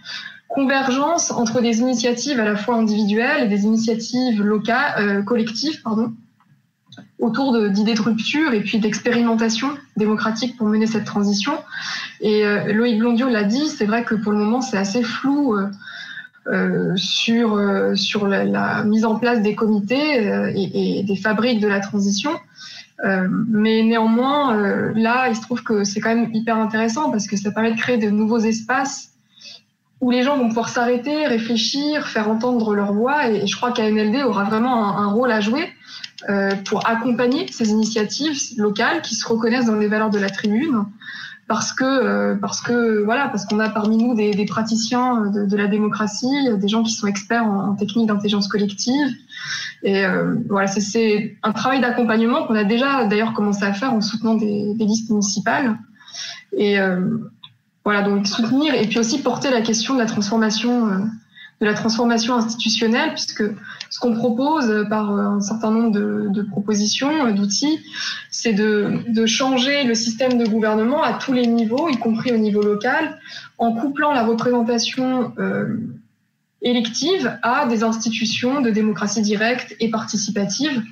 convergence 0.53 1.31
entre 1.31 1.61
des 1.61 1.79
initiatives 1.79 2.39
à 2.39 2.45
la 2.45 2.55
fois 2.55 2.75
individuelles 2.75 3.45
et 3.45 3.47
des 3.47 3.63
initiatives 3.63 4.41
locales, 4.41 4.93
euh, 4.99 5.21
collectives, 5.23 5.81
pardon, 5.81 6.13
autour 7.19 7.57
d'idées 7.69 7.95
de, 7.95 8.01
rupture 8.01 8.53
et 8.53 8.61
puis 8.61 8.77
d'expérimentation 8.77 9.69
démocratique 9.97 10.55
pour 10.57 10.67
mener 10.67 10.85
cette 10.85 11.05
transition. 11.05 11.53
Et 12.21 12.45
euh, 12.45 12.71
Loïc 12.71 12.99
Blondio 12.99 13.29
l'a 13.29 13.43
dit, 13.43 13.67
c'est 13.67 13.85
vrai 13.85 14.03
que 14.03 14.15
pour 14.15 14.31
le 14.31 14.37
moment 14.37 14.61
c'est 14.61 14.77
assez 14.77 15.01
flou 15.01 15.55
euh, 15.55 15.69
euh 16.47 16.93
sur, 16.95 17.55
euh, 17.55 17.95
sur 17.95 18.27
la, 18.27 18.43
la, 18.43 18.83
mise 18.83 19.05
en 19.05 19.17
place 19.17 19.41
des 19.41 19.55
comités 19.55 20.27
euh, 20.27 20.51
et, 20.53 20.99
et, 20.99 21.03
des 21.03 21.15
fabriques 21.15 21.59
de 21.59 21.67
la 21.67 21.79
transition. 21.79 22.31
mais 23.49 23.83
néanmoins, 23.83 24.55
là, 24.95 25.27
il 25.27 25.35
se 25.35 25.41
trouve 25.41 25.61
que 25.63 25.83
c'est 25.83 25.99
quand 25.99 26.15
même 26.15 26.29
hyper 26.33 26.57
intéressant 26.57 27.11
parce 27.11 27.27
que 27.27 27.35
ça 27.35 27.51
permet 27.51 27.73
de 27.73 27.77
créer 27.77 27.97
de 27.97 28.09
nouveaux 28.09 28.39
espaces 28.39 29.13
où 30.03 30.11
les 30.11 30.23
gens 30.23 30.37
vont 30.37 30.49
pouvoir 30.49 30.67
s'arrêter, 30.67 31.25
réfléchir, 31.27 32.07
faire 32.07 32.29
entendre 32.29 32.75
leur 32.75 32.91
voix. 32.91 33.29
Et, 33.29 33.47
je 33.47 33.55
crois 33.55 33.71
qu'ANLD 33.71 34.23
aura 34.25 34.43
vraiment 34.43 34.97
un, 34.97 35.07
rôle 35.07 35.31
à 35.31 35.39
jouer 35.39 35.69
euh, 36.29 36.51
pour 36.65 36.85
accompagner 36.87 37.47
ces 37.49 37.69
initiatives 37.69 38.37
locales 38.57 39.01
qui 39.01 39.15
se 39.15 39.25
reconnaissent 39.25 39.67
dans 39.67 39.77
les 39.77 39.87
valeurs 39.87 40.09
de 40.09 40.19
la 40.19 40.29
tribune. 40.29 40.83
Parce 41.47 41.73
que, 41.73 41.83
euh, 41.83 42.35
parce 42.35 42.61
que 42.61 43.03
voilà, 43.03 43.27
parce 43.27 43.45
qu'on 43.45 43.59
a 43.59 43.69
parmi 43.69 43.97
nous 43.97 44.15
des, 44.15 44.31
des 44.31 44.45
praticiens 44.45 45.25
de, 45.27 45.45
de, 45.45 45.57
la 45.57 45.67
démocratie, 45.67 46.49
des 46.57 46.67
gens 46.67 46.83
qui 46.83 46.93
sont 46.93 47.05
experts 47.05 47.43
en, 47.43 47.71
en 47.71 47.75
technique 47.75 48.07
d'intelligence 48.07 48.47
collective. 48.47 49.07
Et 49.83 50.05
euh, 50.05 50.35
voilà, 50.49 50.67
c'est 50.67 51.35
un 51.43 51.51
travail 51.51 51.81
d'accompagnement 51.81 52.47
qu'on 52.47 52.55
a 52.55 52.63
déjà 52.63 53.05
d'ailleurs 53.05 53.33
commencé 53.33 53.63
à 53.63 53.73
faire 53.73 53.93
en 53.93 54.01
soutenant 54.01 54.35
des, 54.35 54.73
des 54.73 54.85
listes 54.85 55.09
municipales. 55.09 55.77
Et, 56.55 56.79
euh, 56.79 57.17
voilà, 57.83 58.01
donc 58.01 58.27
soutenir 58.27 58.73
et 58.73 58.87
puis 58.87 58.99
aussi 58.99 59.21
porter 59.21 59.51
la 59.51 59.61
question 59.61 59.93
de 59.93 59.99
la 59.99 60.05
transformation, 60.05 60.87
euh, 60.87 60.99
de 61.63 61.67
la 61.69 61.73
transformation 61.73 62.35
institutionnelle, 62.35 63.11
puisque 63.11 63.43
ce 63.89 63.99
qu'on 63.99 64.13
propose 64.13 64.85
par 64.89 65.11
euh, 65.11 65.37
un 65.37 65.39
certain 65.39 65.71
nombre 65.71 65.91
de, 65.91 66.41
propositions, 66.41 67.25
euh, 67.25 67.31
d'outils, 67.31 67.79
c'est 68.29 68.51
de, 68.51 69.25
changer 69.25 69.85
le 69.85 69.95
système 69.95 70.37
de 70.37 70.45
gouvernement 70.45 71.01
à 71.01 71.13
tous 71.13 71.31
les 71.31 71.47
niveaux, 71.47 71.87
y 71.87 71.97
compris 71.97 72.33
au 72.33 72.37
niveau 72.37 72.61
local, 72.61 73.17
en 73.57 73.71
couplant 73.71 74.11
la 74.11 74.25
représentation 74.25 75.31
euh, 75.39 75.77
élective 76.61 77.39
à 77.41 77.65
des 77.65 77.83
institutions 77.83 78.59
de 78.59 78.69
démocratie 78.69 79.21
directe 79.21 79.73
et 79.79 79.89
participative 79.89 80.83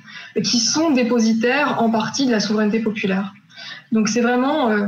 qui 0.42 0.58
sont 0.58 0.90
dépositaires 0.90 1.82
en 1.82 1.90
partie 1.90 2.24
de 2.24 2.30
la 2.30 2.40
souveraineté 2.40 2.80
populaire. 2.80 3.34
Donc 3.92 4.08
c'est 4.08 4.22
vraiment 4.22 4.70
euh, 4.70 4.86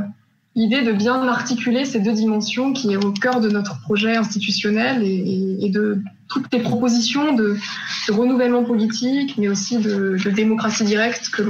l'idée 0.55 0.81
de 0.83 0.93
bien 0.93 1.27
articuler 1.27 1.85
ces 1.85 1.99
deux 1.99 2.13
dimensions 2.13 2.73
qui 2.73 2.93
est 2.93 3.03
au 3.03 3.11
cœur 3.11 3.41
de 3.41 3.49
notre 3.49 3.79
projet 3.81 4.15
institutionnel 4.15 5.03
et, 5.03 5.69
de 5.69 5.99
toutes 6.29 6.51
les 6.53 6.59
propositions 6.59 7.33
de, 7.33 7.57
renouvellement 8.09 8.63
politique, 8.63 9.37
mais 9.37 9.49
aussi 9.49 9.77
de 9.77 10.17
démocratie 10.29 10.85
directe 10.85 11.29
que 11.29 11.43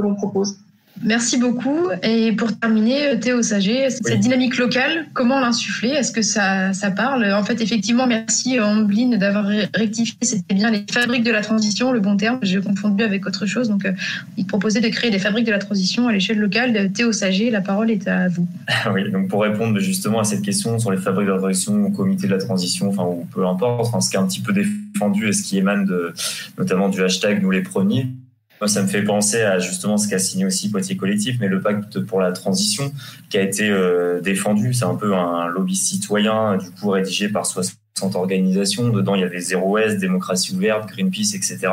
l'on 0.00 0.14
propose. 0.14 0.56
Merci 1.02 1.36
beaucoup. 1.36 1.88
Et 2.02 2.32
pour 2.32 2.56
terminer, 2.58 3.18
Théo 3.20 3.42
Sager, 3.42 3.90
cette 3.90 4.20
dynamique 4.20 4.56
locale, 4.56 5.06
comment 5.14 5.40
l'insuffler? 5.40 5.90
Est-ce 5.90 6.12
que 6.12 6.22
ça, 6.22 6.72
ça 6.72 6.90
parle? 6.90 7.32
En 7.32 7.42
fait, 7.42 7.60
effectivement, 7.60 8.06
merci 8.06 8.60
Ambline 8.60 9.16
d'avoir 9.16 9.46
rectifié. 9.74 10.16
C'était 10.22 10.54
bien 10.54 10.70
les 10.70 10.84
fabriques 10.90 11.24
de 11.24 11.32
la 11.32 11.40
transition, 11.40 11.92
le 11.92 12.00
bon 12.00 12.16
terme. 12.16 12.38
J'ai 12.42 12.60
confondu 12.60 13.02
avec 13.02 13.26
autre 13.26 13.46
chose. 13.46 13.68
Donc, 13.68 13.84
euh, 13.84 13.92
il 14.36 14.46
proposait 14.46 14.80
de 14.80 14.88
créer 14.88 15.10
des 15.10 15.18
fabriques 15.18 15.46
de 15.46 15.50
la 15.50 15.58
transition 15.58 16.06
à 16.08 16.12
l'échelle 16.12 16.38
locale. 16.38 16.92
Théo 16.92 17.12
Sager, 17.12 17.50
la 17.50 17.60
parole 17.60 17.90
est 17.90 18.06
à 18.08 18.28
vous. 18.28 18.46
Oui, 18.92 19.10
donc 19.10 19.28
pour 19.28 19.42
répondre 19.42 19.78
justement 19.78 20.20
à 20.20 20.24
cette 20.24 20.42
question 20.42 20.78
sur 20.78 20.90
les 20.90 20.98
fabriques 20.98 21.26
de 21.26 21.32
la 21.32 21.38
transition, 21.38 21.86
au 21.86 21.90
comité 21.90 22.26
de 22.26 22.32
la 22.32 22.38
transition, 22.38 22.88
enfin, 22.88 23.04
ou 23.04 23.26
peu 23.32 23.46
importe, 23.46 23.86
enfin, 23.86 24.00
ce 24.00 24.10
qui 24.10 24.16
est 24.16 24.18
un 24.18 24.26
petit 24.26 24.40
peu 24.40 24.52
défendu 24.52 25.28
et 25.28 25.32
ce 25.32 25.42
qui 25.42 25.56
émane 25.58 25.86
de, 25.86 26.12
notamment 26.58 26.88
du 26.88 27.02
hashtag 27.02 27.42
nous 27.42 27.50
les 27.50 27.62
premiers, 27.62 28.08
moi, 28.62 28.68
ça 28.68 28.80
me 28.80 28.86
fait 28.86 29.02
penser 29.02 29.42
à 29.42 29.58
justement 29.58 29.98
ce 29.98 30.06
qu'a 30.06 30.20
signé 30.20 30.46
aussi 30.46 30.70
Poitiers 30.70 30.96
Collectif, 30.96 31.34
mais 31.40 31.48
le 31.48 31.60
pacte 31.60 31.98
pour 31.98 32.20
la 32.20 32.30
transition 32.30 32.92
qui 33.28 33.36
a 33.36 33.42
été 33.42 33.68
euh, 33.68 34.20
défendu. 34.20 34.72
C'est 34.72 34.84
un 34.84 34.94
peu 34.94 35.16
un 35.16 35.48
lobby 35.48 35.74
citoyen, 35.74 36.58
du 36.58 36.70
coup, 36.70 36.90
rédigé 36.90 37.28
par 37.28 37.44
60 37.44 37.81
organisations. 38.14 38.88
Dedans, 38.88 39.14
il 39.14 39.20
y 39.20 39.24
avait 39.24 39.40
Zero 39.40 39.70
West, 39.70 39.98
Démocratie 39.98 40.54
ouverte, 40.54 40.88
Greenpeace, 40.88 41.34
etc. 41.34 41.68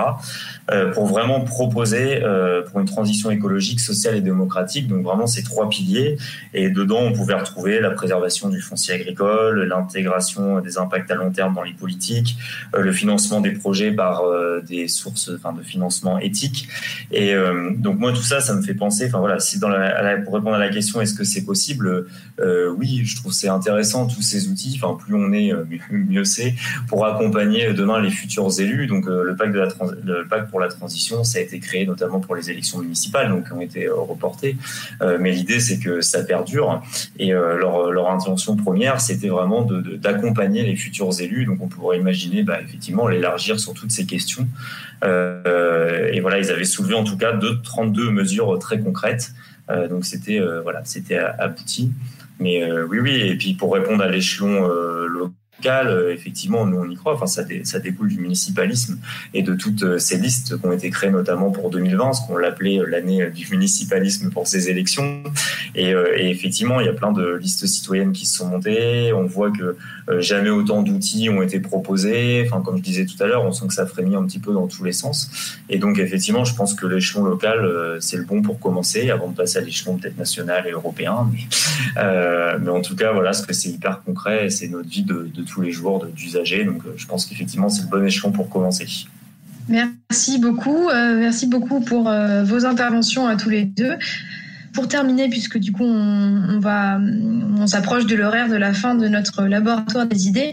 Euh, 0.72 0.92
pour 0.92 1.08
vraiment 1.08 1.42
proposer 1.42 2.24
euh, 2.24 2.62
pour 2.62 2.80
une 2.80 2.86
transition 2.86 3.32
écologique, 3.32 3.80
sociale 3.80 4.16
et 4.16 4.22
démocratique. 4.22 4.88
Donc 4.88 5.04
vraiment 5.04 5.28
ces 5.28 5.44
trois 5.44 5.70
piliers. 5.70 6.18
Et 6.54 6.70
dedans, 6.70 7.02
on 7.02 7.14
pouvait 7.14 7.34
retrouver 7.34 7.80
la 7.80 7.92
préservation 7.92 8.50
du 8.50 8.62
foncier 8.62 8.94
agricole, 8.96 9.64
l'intégration 9.64 10.60
des 10.60 10.78
impacts 10.78 11.10
à 11.12 11.16
long 11.16 11.32
terme 11.32 11.56
dans 11.56 11.64
les 11.64 11.74
politiques, 11.74 12.38
euh, 12.76 12.82
le 12.82 12.92
financement 12.92 13.42
des 13.42 13.52
projets 13.52 13.92
par 13.92 14.24
des 14.68 14.88
sources 14.88 15.32
enfin, 15.36 15.54
de 15.54 15.64
financement 15.64 16.20
éthique. 16.20 16.68
Et 17.12 17.34
donc 17.78 18.00
moi, 18.00 18.12
tout 18.12 18.22
ça, 18.22 18.42
ça 18.42 18.54
me 18.54 18.62
fait 18.62 18.74
penser. 18.74 19.06
Enfin 19.08 19.20
voilà, 19.20 19.40
si 19.40 19.60
pour 19.60 20.34
répondre 20.34 20.56
à 20.56 20.60
la 20.60 20.70
question, 20.70 21.02
est-ce 21.02 21.14
que 21.14 21.24
c'est 21.24 21.44
possible? 21.44 22.08
Oui, 22.78 23.02
je 23.06 23.16
trouve 23.16 23.32
c'est 23.32 23.48
intéressant 23.48 24.08
tous 24.08 24.22
ces 24.22 24.48
outils. 24.48 24.80
Enfin, 24.82 24.98
plus 25.02 25.16
on 25.16 25.32
est, 25.34 25.54
mieux 26.10 26.26
c'est 26.26 26.56
pour 26.88 27.06
accompagner 27.06 27.74
demain 27.74 28.02
les 28.02 28.10
futurs 28.10 28.60
élus. 28.60 28.88
Donc 28.88 29.06
le 29.08 29.36
pacte 29.36 29.54
de 29.54 29.60
la 29.60 29.70
le 30.04 30.28
pacte 30.28 30.50
pour 30.50 30.60
la 30.60 30.68
transition, 30.68 31.24
ça 31.24 31.40
a 31.40 31.42
été 31.42 31.60
créé 31.60 31.86
notamment 31.86 32.20
pour 32.20 32.36
les 32.36 32.50
élections 32.50 32.80
municipales, 32.80 33.30
donc 33.30 33.48
qui 33.48 33.54
ont 33.54 33.62
été 33.62 33.88
euh, 33.88 33.96
reportées. 33.96 34.58
Euh, 35.02 35.18
mais 35.20 35.32
l'idée, 35.32 35.60
c'est 35.60 35.80
que 35.80 36.02
ça 36.02 36.24
perdure. 36.24 36.82
Et 37.18 37.34
euh, 37.34 37.58
leur, 37.58 37.92
leur, 37.92 38.10
intention 38.10 38.56
première, 38.56 39.02
c'était 39.02 39.28
vraiment 39.28 39.68
d'accompagner 39.98 40.64
les 40.64 40.76
futurs 40.76 41.20
élus. 41.22 41.46
Donc 41.46 41.62
on 41.62 41.68
pourrait 41.68 42.00
imaginer, 42.00 42.44
bah, 42.44 42.60
effectivement, 42.62 43.08
l'élargir 43.08 43.60
sur 43.60 43.74
toutes 43.74 43.92
ces 43.92 44.06
questions. 44.06 44.48
et 45.04 46.20
voilà, 46.22 46.40
ils 46.40 46.52
avaient 46.52 46.66
soulevé 46.66 46.96
en 46.96 47.04
tout 47.04 47.18
cas 47.18 47.38
32 47.64 48.12
mesures 48.12 48.58
très 48.60 48.80
concrètes. 48.80 49.32
donc 49.90 50.06
c'était 50.06 50.42
voilà, 50.64 50.82
c'était 50.84 51.18
abouti. 51.18 51.92
Mais 52.40 52.70
oui, 52.90 53.00
oui. 53.00 53.22
Et 53.22 53.36
puis 53.38 53.54
pour 53.54 53.74
répondre 53.74 54.04
à 54.04 54.08
l'échelon 54.08 54.68
local 55.08 55.34
euh, 55.68 56.14
effectivement, 56.14 56.66
nous 56.66 56.78
on 56.78 56.90
y 56.90 56.96
croit. 56.96 57.14
Enfin, 57.14 57.28
ça, 57.28 57.44
découle 57.80 58.10
du 58.10 58.20
municipalisme 58.20 59.00
et 59.34 59.42
de 59.42 59.54
toutes 59.54 59.84
euh, 59.84 60.00
ces 60.00 60.18
listes 60.18 60.60
qui 60.60 60.66
ont 60.66 60.72
été 60.72 60.90
créées 60.90 61.12
notamment 61.12 61.52
pour 61.52 61.70
2020, 61.70 62.14
ce 62.14 62.28
qu'on 62.28 62.38
l'appelait 62.38 62.80
euh, 62.80 62.86
l'année 62.86 63.30
du 63.30 63.48
municipalisme 63.52 64.30
pour 64.32 64.48
ces 64.48 64.70
élections. 64.70 65.24
Et, 65.76 65.94
effectivement, 66.18 66.80
il 66.80 66.88
y 66.88 66.90
a 66.90 66.94
plein 66.94 67.12
de 67.12 67.36
listes 67.36 67.66
citoyennes 67.66 68.12
qui 68.12 68.26
se 68.26 68.38
sont 68.38 68.48
montées. 68.48 69.14
On 69.14 69.26
voit 69.26 69.52
que 69.52 69.78
jamais 70.20 70.50
autant 70.50 70.82
d'outils 70.82 71.30
ont 71.30 71.42
été 71.42 71.60
proposés. 71.60 72.44
Enfin, 72.46 72.62
comme 72.62 72.78
je 72.78 72.82
disais 72.82 73.06
tout 73.06 73.22
à 73.24 73.28
l'heure, 73.28 73.46
on 73.46 73.52
sent 73.52 73.68
que 73.68 73.74
ça 73.74 73.86
frémit 73.86 74.16
un 74.16 74.26
petit 74.26 74.40
peu 74.40 74.54
dans 74.54 74.68
tous 74.68 74.84
les 74.84 74.92
sens. 74.92 75.30
Et 75.70 75.78
donc, 75.78 76.00
effectivement, 76.00 76.44
je 76.44 76.56
pense 76.56 76.74
que 76.74 76.88
l'échelon 76.88 77.24
local, 77.24 77.98
c'est 78.00 78.18
le 78.18 78.24
bon 78.24 78.42
pour 78.42 78.60
commencer, 78.60 79.10
avant 79.10 79.30
de 79.30 79.36
passer 79.36 79.60
à 79.60 79.62
l'échelon 79.62 79.98
peut-être 79.98 80.18
national 80.18 80.66
et 80.68 80.72
européen. 80.72 81.30
Mais, 81.32 82.02
mais 82.60 82.72
en 82.72 82.82
tout 82.82 82.96
cas, 82.96 83.12
voilà, 83.12 83.34
ce 83.34 83.46
que 83.46 83.54
c'est 83.54 83.70
hyper 83.70 84.02
concret, 84.04 84.50
c'est 84.50 84.68
notre 84.68 84.90
vie 84.90 85.04
de, 85.04 85.30
de 85.34 85.44
tous 85.50 85.62
les 85.62 85.72
jours 85.72 86.06
d'usagers. 86.06 86.64
Donc 86.64 86.86
euh, 86.86 86.94
je 86.96 87.06
pense 87.06 87.26
qu'effectivement, 87.26 87.70
c'est 87.70 87.84
le 87.84 87.88
bon 87.88 88.06
échelon 88.06 88.32
pour 88.32 88.50
commencer. 88.50 88.88
Merci 89.68 90.40
beaucoup. 90.40 90.90
Euh, 90.90 91.20
merci 91.20 91.48
beaucoup 91.48 91.80
pour 91.82 92.10
euh, 92.10 92.44
vos 92.44 92.66
interventions 92.66 93.28
à 93.28 93.36
tous 93.36 93.50
les 93.50 93.66
deux. 93.66 93.94
Pour 94.74 94.88
terminer, 94.88 95.30
puisque 95.30 95.58
du 95.58 95.72
coup 95.72 95.84
on, 95.84 96.60
va, 96.60 97.00
on 97.00 97.66
s'approche 97.66 98.06
de 98.06 98.16
l'horaire 98.16 98.50
de 98.50 98.56
la 98.56 98.72
fin 98.74 98.94
de 98.94 99.08
notre 99.08 99.44
laboratoire 99.46 100.06
des 100.06 100.28
idées, 100.28 100.52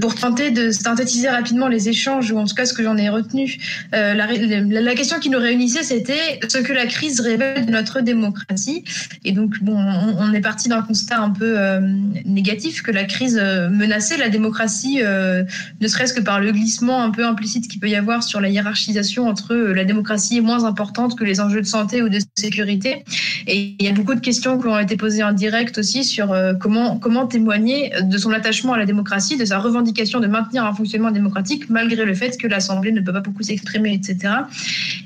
pour 0.00 0.14
tenter 0.14 0.50
de 0.50 0.70
synthétiser 0.70 1.28
rapidement 1.28 1.68
les 1.68 1.88
échanges, 1.88 2.30
ou 2.32 2.38
en 2.38 2.44
tout 2.44 2.54
cas 2.54 2.64
ce 2.64 2.74
que 2.74 2.82
j'en 2.82 2.96
ai 2.96 3.08
retenu, 3.08 3.58
euh, 3.94 4.14
la, 4.14 4.94
question 4.94 5.18
qui 5.18 5.30
nous 5.30 5.38
réunissait, 5.38 5.82
c'était 5.82 6.40
ce 6.48 6.58
que 6.58 6.72
la 6.72 6.86
crise 6.86 7.20
révèle 7.20 7.66
de 7.66 7.70
notre 7.70 8.00
démocratie. 8.00 8.84
Et 9.24 9.32
donc, 9.32 9.62
bon, 9.62 9.76
on, 9.76 10.32
est 10.32 10.40
parti 10.40 10.68
d'un 10.68 10.82
constat 10.82 11.18
un 11.18 11.30
peu 11.30 11.58
euh, 11.58 11.80
négatif, 12.24 12.82
que 12.82 12.90
la 12.90 13.04
crise 13.04 13.38
euh, 13.40 13.68
menaçait 13.70 14.16
la 14.16 14.28
démocratie, 14.28 15.00
ne 15.00 15.88
serait-ce 15.88 16.14
que 16.14 16.20
par 16.20 16.40
le 16.40 16.52
glissement 16.52 17.02
un 17.02 17.10
peu 17.10 17.24
implicite 17.24 17.68
qu'il 17.68 17.80
peut 17.80 17.88
y 17.88 17.96
avoir 17.96 18.22
sur 18.22 18.40
la 18.40 18.48
hiérarchisation 18.48 19.26
entre 19.26 19.54
la 19.54 19.84
démocratie 19.84 20.38
est 20.38 20.42
moins 20.42 20.64
importante 20.64 21.18
que 21.18 21.24
les 21.24 21.40
enjeux 21.40 21.60
de 21.60 21.66
santé 21.66 22.02
ou 22.02 22.08
de 22.08 22.18
sécurité. 22.34 23.04
Et 23.46 23.74
il 23.78 23.84
y 23.84 23.88
a 23.88 23.92
beaucoup 23.92 24.14
de 24.14 24.20
questions 24.20 24.58
qui 24.58 24.66
ont 24.66 24.78
été 24.78 24.96
posées 24.96 25.22
en 25.22 25.32
direct 25.32 25.78
aussi 25.78 26.04
sur 26.04 26.34
comment, 26.60 26.98
comment 26.98 27.26
témoigner 27.26 27.92
de 28.02 28.18
son 28.18 28.32
attachement 28.32 28.74
à 28.74 28.78
la 28.78 28.86
démocratie, 28.86 29.36
de 29.36 29.44
sa 29.44 29.58
revendication 29.58 29.87
de 29.92 30.26
maintenir 30.26 30.64
un 30.64 30.74
fonctionnement 30.74 31.10
démocratique 31.10 31.68
malgré 31.70 32.04
le 32.04 32.14
fait 32.14 32.36
que 32.38 32.46
l'Assemblée 32.46 32.92
ne 32.92 33.00
peut 33.00 33.12
pas 33.12 33.20
beaucoup 33.20 33.42
s'exprimer, 33.42 33.94
etc. 33.94 34.34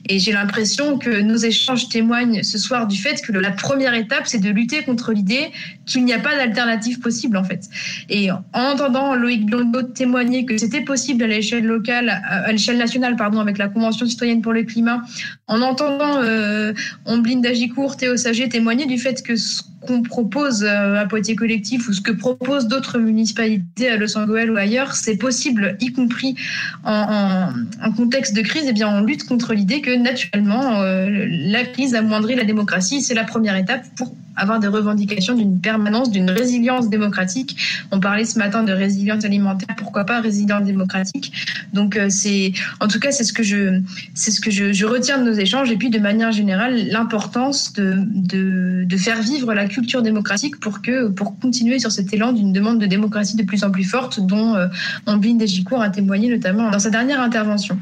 Et 0.08 0.18
j'ai 0.18 0.32
l'impression 0.32 0.98
que 0.98 1.20
nos 1.20 1.36
échanges 1.36 1.88
témoignent 1.88 2.42
ce 2.42 2.58
soir 2.58 2.86
du 2.86 2.96
fait 2.96 3.20
que 3.22 3.32
la 3.32 3.50
première 3.50 3.94
étape, 3.94 4.26
c'est 4.26 4.38
de 4.38 4.50
lutter 4.50 4.82
contre 4.82 5.12
l'idée 5.12 5.50
qu'il 5.86 6.04
n'y 6.04 6.12
a 6.12 6.18
pas 6.18 6.36
d'alternative 6.36 7.00
possible, 7.00 7.36
en 7.36 7.44
fait. 7.44 7.68
Et 8.08 8.30
en 8.30 8.40
entendant 8.52 9.14
Loïc 9.14 9.46
Blondeau 9.46 9.82
témoigner 9.82 10.44
que 10.44 10.56
c'était 10.58 10.82
possible 10.82 11.24
à 11.24 11.26
l'échelle 11.26 11.64
locale, 11.64 12.22
à 12.28 12.50
l'échelle 12.52 12.78
nationale, 12.78 13.16
pardon, 13.16 13.40
avec 13.40 13.58
la 13.58 13.68
Convention 13.68 14.06
citoyenne 14.06 14.42
pour 14.42 14.52
le 14.52 14.64
climat, 14.64 15.02
en 15.46 15.60
entendant 15.62 16.22
euh, 16.22 16.72
Ombline 17.06 17.40
Dagicourt, 17.40 17.96
Théo 17.96 18.16
Sager 18.16 18.48
témoigner 18.48 18.86
du 18.86 18.98
fait 18.98 19.22
que 19.22 19.36
ce 19.36 19.62
qu'on 19.86 20.02
propose 20.02 20.64
euh, 20.64 21.00
à 21.00 21.06
Poitiers 21.06 21.36
Collectif 21.36 21.88
ou 21.88 21.92
ce 21.92 22.00
que 22.00 22.12
proposent 22.12 22.68
d'autres 22.68 22.98
municipalités 22.98 23.88
à 23.88 23.96
Los 23.96 24.16
Angeles 24.16 24.48
ou 24.48 24.56
ailleurs, 24.56 24.94
c'est 24.94 25.16
possible, 25.16 25.76
y 25.80 25.92
compris 25.92 26.34
en, 26.84 27.52
contexte 27.96 28.34
de 28.34 28.42
crise, 28.42 28.64
et 28.64 28.70
eh 28.70 28.72
bien 28.72 28.88
on 28.88 29.02
lutte 29.02 29.24
contre 29.24 29.54
l'idée 29.54 29.80
que 29.80 29.94
naturellement 29.94 30.80
euh, 30.80 31.26
la 31.28 31.64
crise 31.64 31.94
amoindrit 31.94 32.34
la 32.34 32.44
démocratie. 32.44 33.02
C'est 33.02 33.14
la 33.14 33.24
première 33.24 33.56
étape 33.56 33.84
pour 33.96 34.14
avoir 34.36 34.60
des 34.60 34.68
revendications 34.68 35.34
d'une 35.34 35.60
permanence, 35.60 36.10
d'une 36.10 36.30
résilience 36.30 36.88
démocratique. 36.88 37.56
On 37.90 38.00
parlait 38.00 38.24
ce 38.24 38.38
matin 38.38 38.62
de 38.62 38.72
résilience 38.72 39.24
alimentaire, 39.24 39.74
pourquoi 39.76 40.04
pas 40.04 40.20
résilience 40.20 40.64
démocratique. 40.64 41.32
Donc 41.72 41.96
euh, 41.96 42.08
c'est, 42.08 42.52
en 42.80 42.88
tout 42.88 42.98
cas, 42.98 43.12
c'est 43.12 43.24
ce 43.24 43.32
que 43.32 43.42
je, 43.42 43.80
c'est 44.14 44.30
ce 44.30 44.40
que 44.40 44.50
je, 44.50 44.72
je, 44.72 44.86
retiens 44.86 45.18
de 45.18 45.24
nos 45.24 45.36
échanges. 45.36 45.70
Et 45.70 45.76
puis 45.76 45.90
de 45.90 45.98
manière 45.98 46.32
générale, 46.32 46.88
l'importance 46.88 47.72
de, 47.72 47.94
de, 47.96 48.84
de, 48.84 48.96
faire 48.96 49.20
vivre 49.22 49.52
la 49.54 49.66
culture 49.66 50.02
démocratique 50.02 50.60
pour 50.60 50.82
que, 50.82 51.08
pour 51.08 51.38
continuer 51.38 51.78
sur 51.78 51.92
cet 51.92 52.12
élan 52.12 52.32
d'une 52.32 52.52
demande 52.52 52.80
de 52.80 52.86
démocratie 52.86 53.36
de 53.36 53.42
plus 53.42 53.64
en 53.64 53.70
plus 53.70 53.84
forte, 53.84 54.20
dont 54.20 54.54
euh, 54.54 54.68
Ambline 55.06 55.42
a 55.80 55.90
témoigné 55.90 56.28
notamment 56.28 56.70
dans 56.70 56.78
sa 56.78 56.90
dernière 56.90 57.20
intervention. 57.20 57.78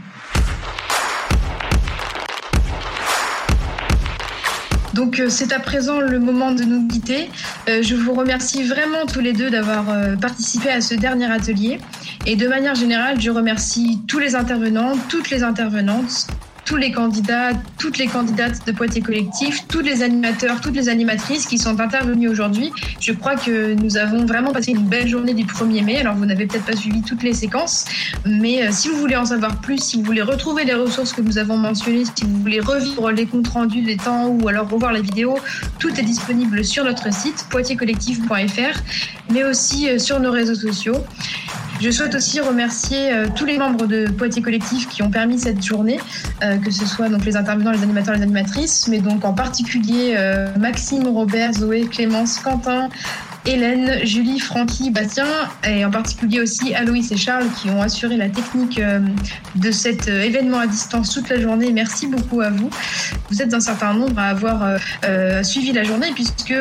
Donc 5.00 5.18
euh, 5.18 5.30
c'est 5.30 5.54
à 5.54 5.58
présent 5.58 5.98
le 5.98 6.18
moment 6.18 6.52
de 6.52 6.62
nous 6.62 6.86
quitter. 6.86 7.30
Euh, 7.70 7.82
je 7.82 7.94
vous 7.94 8.12
remercie 8.12 8.64
vraiment 8.64 9.06
tous 9.10 9.20
les 9.20 9.32
deux 9.32 9.48
d'avoir 9.48 9.88
euh, 9.88 10.14
participé 10.14 10.68
à 10.68 10.82
ce 10.82 10.94
dernier 10.94 11.24
atelier. 11.24 11.80
Et 12.26 12.36
de 12.36 12.46
manière 12.46 12.74
générale, 12.74 13.18
je 13.18 13.30
remercie 13.30 14.02
tous 14.06 14.18
les 14.18 14.34
intervenants, 14.34 14.92
toutes 15.08 15.30
les 15.30 15.42
intervenantes, 15.42 16.26
tous 16.64 16.76
les 16.76 16.92
candidats, 16.92 17.52
toutes 17.78 17.98
les 17.98 18.06
candidates 18.06 18.66
de 18.66 18.72
Poitiers 18.72 19.02
Collectif, 19.02 19.66
tous 19.68 19.80
les 19.80 20.02
animateurs, 20.02 20.60
toutes 20.60 20.74
les 20.74 20.88
animatrices 20.88 21.46
qui 21.46 21.58
sont 21.58 21.80
intervenus 21.80 22.30
aujourd'hui. 22.30 22.72
Je 23.00 23.12
crois 23.12 23.36
que 23.36 23.74
nous 23.74 23.96
avons 23.96 24.26
vraiment 24.26 24.52
passé 24.52 24.72
une 24.72 24.86
belle 24.86 25.08
journée 25.08 25.34
du 25.34 25.44
1er 25.44 25.84
mai. 25.84 25.98
Alors, 25.98 26.14
vous 26.14 26.26
n'avez 26.26 26.46
peut-être 26.46 26.64
pas 26.64 26.76
suivi 26.76 27.02
toutes 27.02 27.22
les 27.22 27.34
séquences, 27.34 27.84
mais 28.24 28.62
euh, 28.62 28.68
si 28.70 28.88
vous 28.88 28.96
voulez 28.96 29.16
en 29.16 29.26
savoir 29.26 29.60
plus, 29.60 29.78
si 29.78 29.96
vous 29.96 30.04
voulez 30.04 30.22
retrouver 30.22 30.64
les 30.64 30.74
ressources 30.74 31.12
que 31.12 31.22
nous 31.22 31.38
avons 31.38 31.56
mentionnées, 31.56 32.04
si 32.04 32.24
vous 32.24 32.38
voulez 32.38 32.60
revivre 32.60 33.10
les 33.10 33.26
comptes 33.26 33.48
rendus 33.48 33.82
des 33.82 33.96
temps 33.96 34.28
ou 34.28 34.48
alors 34.48 34.68
revoir 34.68 34.92
la 34.92 35.00
vidéo, 35.00 35.38
tout 35.78 35.90
est 35.98 36.04
disponible 36.04 36.64
sur 36.64 36.84
notre 36.84 37.12
site 37.12 37.46
poitierscollectif.fr, 37.50 38.80
mais 39.32 39.44
aussi 39.44 39.88
euh, 39.88 39.98
sur 39.98 40.20
nos 40.20 40.30
réseaux 40.30 40.54
sociaux. 40.54 40.96
Je 41.80 41.90
souhaite 41.90 42.14
aussi 42.14 42.40
remercier 42.40 43.10
euh, 43.10 43.26
tous 43.34 43.46
les 43.46 43.56
membres 43.56 43.86
de 43.86 44.04
Poitiers 44.10 44.42
Collectif 44.42 44.86
qui 44.86 45.02
ont 45.02 45.10
permis 45.10 45.38
cette 45.38 45.64
journée, 45.64 45.98
euh, 46.42 46.58
que 46.58 46.70
ce 46.70 46.84
soit 46.84 47.08
donc 47.08 47.24
les 47.24 47.36
intervenants, 47.36 47.70
les 47.70 47.82
animateurs, 47.82 48.14
les 48.14 48.22
animatrices, 48.22 48.86
mais 48.86 48.98
donc 48.98 49.24
en 49.24 49.32
particulier 49.32 50.14
euh, 50.14 50.54
Maxime, 50.58 51.08
Robert, 51.08 51.54
Zoé, 51.54 51.86
Clémence, 51.86 52.38
Quentin, 52.38 52.90
Hélène, 53.46 54.04
Julie, 54.04 54.38
Francky, 54.38 54.90
Bastien 54.90 55.24
et 55.66 55.84
en 55.84 55.90
particulier 55.90 56.40
aussi 56.40 56.74
Aloïs 56.74 57.10
et 57.10 57.16
Charles 57.16 57.46
qui 57.60 57.70
ont 57.70 57.80
assuré 57.80 58.16
la 58.18 58.28
technique 58.28 58.78
euh, 58.78 59.00
de 59.54 59.70
cet 59.70 60.08
euh, 60.08 60.22
événement 60.22 60.58
à 60.58 60.66
distance 60.66 61.14
toute 61.14 61.28
la 61.30 61.40
journée. 61.40 61.72
Merci 61.72 62.06
beaucoup 62.06 62.42
à 62.42 62.50
vous. 62.50 62.68
Vous 63.30 63.40
êtes 63.40 63.54
un 63.54 63.60
certain 63.60 63.94
nombre 63.94 64.18
à 64.18 64.26
avoir 64.26 64.76
euh, 65.04 65.42
suivi 65.42 65.72
la 65.72 65.84
journée 65.84 66.12
puisque 66.14 66.54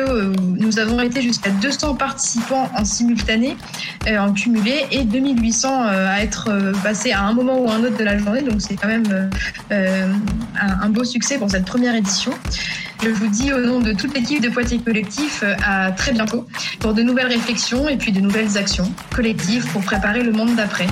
nous 0.58 0.78
avons 0.78 1.00
été 1.00 1.20
jusqu'à 1.20 1.50
200 1.50 1.96
participants 1.96 2.70
en 2.74 2.84
simultané, 2.84 3.56
en 4.08 4.32
cumulé 4.32 4.86
et 4.90 5.04
2800 5.04 5.82
à 5.82 6.20
être 6.20 6.72
passés 6.82 7.12
à 7.12 7.22
un 7.22 7.34
moment 7.34 7.60
ou 7.60 7.68
à 7.68 7.74
un 7.74 7.84
autre 7.84 7.98
de 7.98 8.04
la 8.04 8.16
journée. 8.16 8.42
Donc 8.42 8.60
c'est 8.60 8.76
quand 8.76 8.88
même 8.88 9.30
un 9.70 10.88
beau 10.88 11.04
succès 11.04 11.38
pour 11.38 11.50
cette 11.50 11.64
première 11.64 11.94
édition. 11.94 12.32
Je 13.02 13.08
vous 13.08 13.28
dis 13.28 13.50
au 13.50 13.60
nom 13.60 13.80
de 13.80 13.92
toute 13.92 14.14
l'équipe 14.14 14.42
de 14.42 14.50
Poitiers 14.50 14.78
Collectif 14.78 15.42
à 15.64 15.90
très 15.92 16.12
bientôt 16.12 16.44
pour 16.80 16.92
de 16.92 17.02
nouvelles 17.02 17.28
réflexions 17.28 17.88
et 17.88 17.96
puis 17.96 18.12
de 18.12 18.20
nouvelles 18.20 18.58
actions 18.58 18.92
collectives 19.14 19.66
pour 19.72 19.82
préparer 19.82 20.22
le 20.22 20.32
monde 20.32 20.54
d'après. 20.54 20.86